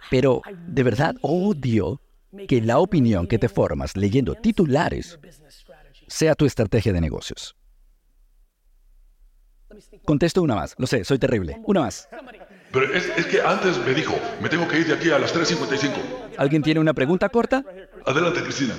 Pero 0.10 0.42
de 0.68 0.84
verdad 0.84 1.16
odio 1.22 2.02
que 2.48 2.62
la 2.62 2.80
opinión 2.80 3.28
que 3.28 3.40
te 3.40 3.50
formas 3.50 3.96
leyendo 3.96 4.36
titulares 4.36 5.20
sea 6.08 6.36
tu 6.36 6.46
estrategia 6.46 6.94
de 6.94 7.02
negocios. 7.02 7.56
Contesto 10.06 10.42
una 10.42 10.56
más. 10.56 10.76
Lo 10.78 10.88
sé, 10.88 11.04
soy 11.04 11.18
terrible. 11.18 11.60
Una 11.66 11.82
más. 11.82 12.08
Pero 12.72 12.92
es, 12.92 13.26
que 13.28 13.40
antes 13.42 13.78
me 13.86 13.94
dijo, 13.94 14.16
me 14.42 14.50
tengo 14.50 14.68
que 14.68 14.80
ir 14.80 14.88
de 14.88 14.94
aquí 14.94 15.12
a 15.12 15.20
las 15.20 15.34
3.55. 15.34 15.92
¿Alguien 16.38 16.64
tiene 16.64 16.80
una 16.80 16.94
pregunta 16.94 17.30
corta? 17.30 17.64
Adelante, 18.06 18.42
Cristina. 18.42 18.76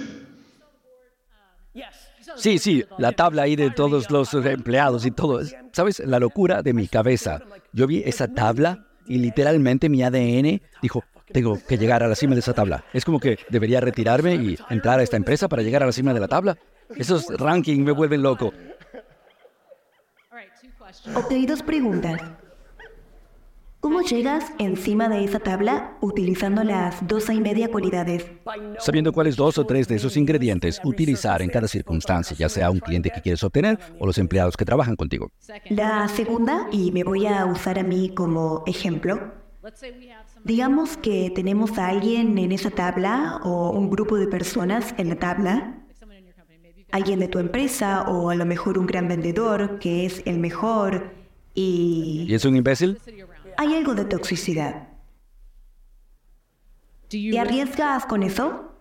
Sí, 2.37 2.59
sí, 2.59 2.85
la 2.99 3.13
tabla 3.13 3.43
ahí 3.43 3.57
de 3.57 3.71
todos 3.71 4.11
los 4.11 4.35
empleados 4.35 5.07
y 5.07 5.11
todo. 5.11 5.41
¿Sabes? 5.73 6.01
La 6.01 6.19
locura 6.19 6.63
de 6.63 6.73
mi 6.73 6.89
cabeza. 6.89 7.41
Yo 7.73 7.87
vi 7.87 8.03
esa 8.05 8.29
tabla 8.29 8.87
y 9.07 9.19
literalmente 9.19 9.89
mi 9.89 10.03
ADN 10.03 10.61
dijo, 10.83 11.05
tengo 11.33 11.59
que 11.67 11.79
llegar 11.79 12.03
a 12.03 12.09
la 12.09 12.15
cima 12.15 12.35
de 12.35 12.41
esa 12.41 12.53
tabla. 12.53 12.85
Es 12.93 13.05
como 13.05 13.19
que 13.19 13.39
debería 13.49 13.81
retirarme 13.81 14.35
y 14.35 14.59
entrar 14.71 15.01
a 15.01 15.03
esta 15.03 15.17
empresa 15.17 15.49
para 15.49 15.63
llegar 15.63 15.83
a 15.83 15.87
la 15.87 15.93
cima 15.93 16.15
de 16.15 16.21
la 16.21 16.29
tabla. 16.29 16.57
Esos 16.97 17.27
rankings 17.29 17.85
me 17.85 17.93
vuelven 17.93 18.23
loco. 18.23 18.53
Ok, 21.15 21.33
dos 21.47 21.63
preguntas. 21.63 22.21
¿Cómo 23.85 24.01
llegas 24.01 24.47
encima 24.59 25.11
de 25.11 25.25
esa 25.25 25.41
tabla 25.41 25.99
utilizando 26.01 26.65
las 26.65 27.07
dos 27.07 27.29
y 27.29 27.39
media 27.39 27.69
cualidades? 27.69 28.25
Sabiendo 28.79 29.13
cuáles 29.13 29.37
dos 29.37 29.59
o 29.59 29.67
tres 29.67 29.87
de 29.89 29.97
esos 29.97 30.17
ingredientes 30.17 30.81
utilizar 30.85 31.43
en 31.43 31.51
cada 31.51 31.69
circunstancia, 31.69 32.35
ya 32.35 32.49
sea 32.49 32.71
un 32.71 32.79
cliente 32.79 33.11
que 33.11 33.21
quieres 33.21 33.45
obtener 33.45 33.79
o 33.99 34.07
los 34.07 34.17
empleados 34.17 34.57
que 34.57 34.65
trabajan 34.65 34.97
contigo. 34.97 35.31
La 35.69 36.09
segunda, 36.09 36.67
y 36.73 36.93
me 36.93 37.05
voy 37.05 37.27
a 37.27 37.45
usar 37.45 37.79
a 37.79 37.83
mí 37.83 38.09
como 38.09 38.63
ejemplo, 38.67 39.21
digamos 40.45 40.97
que 40.97 41.31
tenemos 41.35 41.77
a 41.77 41.89
alguien 41.89 42.39
en 42.39 42.53
esa 42.53 42.71
tabla 42.71 43.39
o 43.45 43.69
un 43.73 43.91
grupo 43.91 44.17
de 44.17 44.29
personas 44.29 44.95
en 44.97 45.11
la 45.11 45.17
tabla 45.17 45.75
alguien 46.91 47.21
de 47.21 47.29
tu 47.29 47.39
empresa 47.39 48.05
o 48.09 48.31
a 48.31 48.35
lo 48.35 48.47
mejor 48.47 48.79
un 48.79 48.87
gran 48.87 49.09
vendedor 49.09 49.79
que 49.79 50.07
es 50.07 50.23
el 50.25 50.39
mejor 50.39 51.13
y... 51.53 52.25
¿Y 52.27 52.35
es 52.35 52.47
un 52.47 52.57
imbécil? 52.57 52.99
Hay 53.57 53.75
algo 53.75 53.95
de 53.95 54.05
toxicidad. 54.05 54.89
¿Te 57.09 57.39
arriesgas 57.39 58.07
con 58.07 58.23
eso? 58.23 58.73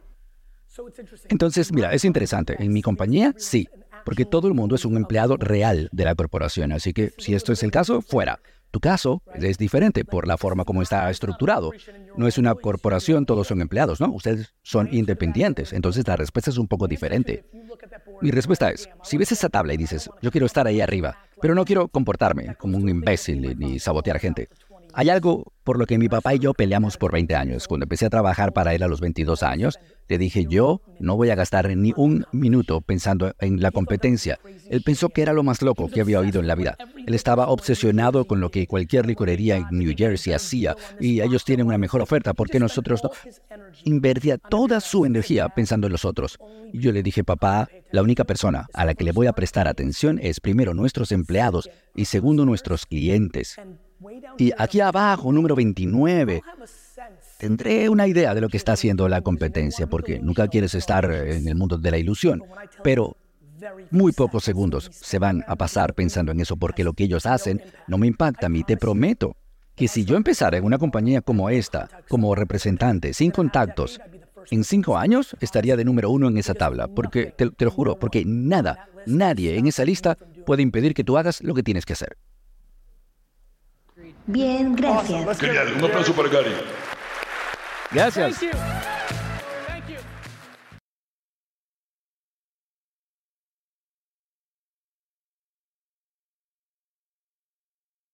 Entonces, 1.29 1.71
mira, 1.71 1.93
es 1.93 2.03
interesante. 2.03 2.55
En 2.59 2.73
mi 2.73 2.81
compañía, 2.81 3.33
sí, 3.37 3.67
porque 4.05 4.25
todo 4.25 4.47
el 4.47 4.53
mundo 4.53 4.75
es 4.75 4.85
un 4.85 4.97
empleado 4.97 5.37
real 5.37 5.89
de 5.91 6.05
la 6.05 6.15
corporación. 6.15 6.71
Así 6.71 6.93
que 6.93 7.13
si 7.17 7.35
esto 7.35 7.53
es 7.53 7.61
el 7.63 7.71
caso, 7.71 8.01
fuera. 8.01 8.39
Tu 8.71 8.79
caso 8.79 9.21
es 9.35 9.59
diferente 9.59 10.03
por 10.03 10.27
la 10.27 10.35
forma 10.35 10.65
como 10.65 10.81
está 10.81 11.07
estructurado. 11.11 11.71
No 12.17 12.27
es 12.27 12.39
una 12.39 12.55
corporación, 12.55 13.27
todos 13.27 13.45
son 13.45 13.61
empleados, 13.61 14.01
¿no? 14.01 14.11
Ustedes 14.11 14.51
son 14.63 14.89
independientes, 14.91 15.73
entonces 15.73 16.07
la 16.07 16.15
respuesta 16.15 16.49
es 16.49 16.57
un 16.57 16.67
poco 16.67 16.87
diferente. 16.87 17.45
Mi 18.19 18.31
respuesta 18.31 18.71
es, 18.71 18.89
si 19.03 19.17
ves 19.17 19.31
esa 19.31 19.49
tabla 19.49 19.75
y 19.75 19.77
dices, 19.77 20.09
yo 20.23 20.31
quiero 20.31 20.47
estar 20.47 20.65
ahí 20.65 20.81
arriba, 20.81 21.15
pero 21.39 21.53
no 21.53 21.65
quiero 21.65 21.87
comportarme 21.87 22.55
como 22.55 22.77
un 22.77 22.89
imbécil 22.89 23.59
ni 23.59 23.77
sabotear 23.77 24.17
gente, 24.17 24.49
Hay 24.93 25.09
algo 25.09 25.53
por 25.63 25.79
lo 25.79 25.85
que 25.85 25.97
mi 25.97 26.09
papá 26.09 26.35
y 26.35 26.39
yo 26.39 26.53
peleamos 26.53 26.97
por 26.97 27.13
20 27.13 27.35
años. 27.35 27.67
Cuando 27.67 27.85
empecé 27.85 28.05
a 28.05 28.09
trabajar 28.09 28.53
para 28.53 28.75
él 28.75 28.83
a 28.83 28.87
los 28.87 29.01
22 29.01 29.41
años, 29.41 29.79
le 30.07 30.17
dije, 30.17 30.45
yo 30.47 30.81
no 30.99 31.15
voy 31.15 31.29
a 31.29 31.35
gastar 31.35 31.75
ni 31.75 31.93
un 31.95 32.25
minuto 32.31 32.81
pensando 32.81 33.33
en 33.39 33.61
la 33.61 33.71
competencia. 33.71 34.39
Él 34.69 34.83
pensó 34.83 35.09
que 35.09 35.21
era 35.21 35.33
lo 35.33 35.41
más 35.43 35.61
loco 35.61 35.89
que 35.89 36.01
había 36.01 36.19
oído 36.19 36.39
en 36.41 36.47
la 36.47 36.55
vida. 36.55 36.77
Él 37.07 37.13
estaba 37.13 37.47
obsesionado 37.47 38.25
con 38.25 38.39
lo 38.39 38.51
que 38.51 38.67
cualquier 38.67 39.05
licorería 39.07 39.57
en 39.57 39.65
New 39.71 39.93
Jersey 39.97 40.33
hacía 40.33 40.75
y 40.99 41.21
ellos 41.21 41.45
tienen 41.45 41.65
una 41.65 41.77
mejor 41.77 42.01
oferta, 42.01 42.33
¿por 42.33 42.49
qué 42.49 42.59
nosotros 42.59 43.03
no? 43.03 43.09
Invertía 43.85 44.37
toda 44.37 44.79
su 44.79 45.05
energía 45.05 45.49
pensando 45.49 45.87
en 45.87 45.93
los 45.93 46.05
otros. 46.05 46.37
Y 46.71 46.79
yo 46.79 46.91
le 46.91 47.01
dije, 47.01 47.23
papá, 47.23 47.69
la 47.91 48.03
única 48.03 48.25
persona 48.25 48.67
a 48.73 48.85
la 48.85 48.93
que 48.93 49.03
le 49.03 49.11
voy 49.11 49.27
a 49.27 49.33
prestar 49.33 49.67
atención 49.67 50.19
es 50.21 50.39
primero 50.39 50.73
nuestros 50.73 51.11
empleados 51.11 51.69
y 51.95 52.05
segundo 52.05 52.45
nuestros 52.45 52.85
clientes. 52.85 53.57
Y 54.37 54.51
aquí 54.57 54.79
abajo, 54.79 55.31
número 55.31 55.55
29, 55.55 56.41
tendré 57.37 57.89
una 57.89 58.07
idea 58.07 58.33
de 58.33 58.41
lo 58.41 58.49
que 58.49 58.57
está 58.57 58.73
haciendo 58.73 59.07
la 59.07 59.21
competencia, 59.21 59.87
porque 59.87 60.19
nunca 60.19 60.47
quieres 60.47 60.73
estar 60.75 61.11
en 61.11 61.47
el 61.47 61.55
mundo 61.55 61.77
de 61.77 61.91
la 61.91 61.97
ilusión, 61.97 62.43
pero 62.83 63.17
muy 63.91 64.11
pocos 64.11 64.43
segundos 64.43 64.89
se 64.91 65.19
van 65.19 65.43
a 65.47 65.55
pasar 65.55 65.93
pensando 65.93 66.31
en 66.31 66.41
eso, 66.41 66.57
porque 66.57 66.83
lo 66.83 66.93
que 66.93 67.05
ellos 67.05 67.25
hacen 67.25 67.61
no 67.87 67.97
me 67.97 68.07
impacta 68.07 68.47
a 68.47 68.49
mí, 68.49 68.63
te 68.63 68.77
prometo 68.77 69.35
que 69.75 69.87
si 69.87 70.05
yo 70.05 70.15
empezara 70.15 70.57
en 70.57 70.65
una 70.65 70.77
compañía 70.77 71.21
como 71.21 71.49
esta, 71.49 71.89
como 72.07 72.35
representante, 72.35 73.13
sin 73.13 73.31
contactos, 73.31 73.99
en 74.51 74.63
cinco 74.63 74.97
años 74.97 75.35
estaría 75.39 75.75
de 75.77 75.85
número 75.85 76.09
uno 76.09 76.27
en 76.27 76.37
esa 76.37 76.53
tabla, 76.53 76.87
porque 76.87 77.33
te, 77.37 77.49
te 77.49 77.65
lo 77.65 77.71
juro, 77.71 77.97
porque 77.97 78.23
nada, 78.25 78.87
nadie 79.05 79.57
en 79.57 79.67
esa 79.67 79.85
lista 79.85 80.17
puede 80.45 80.61
impedir 80.61 80.93
que 80.93 81.03
tú 81.03 81.17
hagas 81.17 81.41
lo 81.41 81.53
que 81.53 81.63
tienes 81.63 81.85
que 81.85 81.93
hacer. 81.93 82.17
Bien, 84.25 84.75
gracias. 84.75 85.39
Genial, 85.39 85.73
un 85.77 85.85
aplauso 85.85 86.13
para 86.13 86.29
Gary. 86.29 86.51
Gracias. 87.91 88.39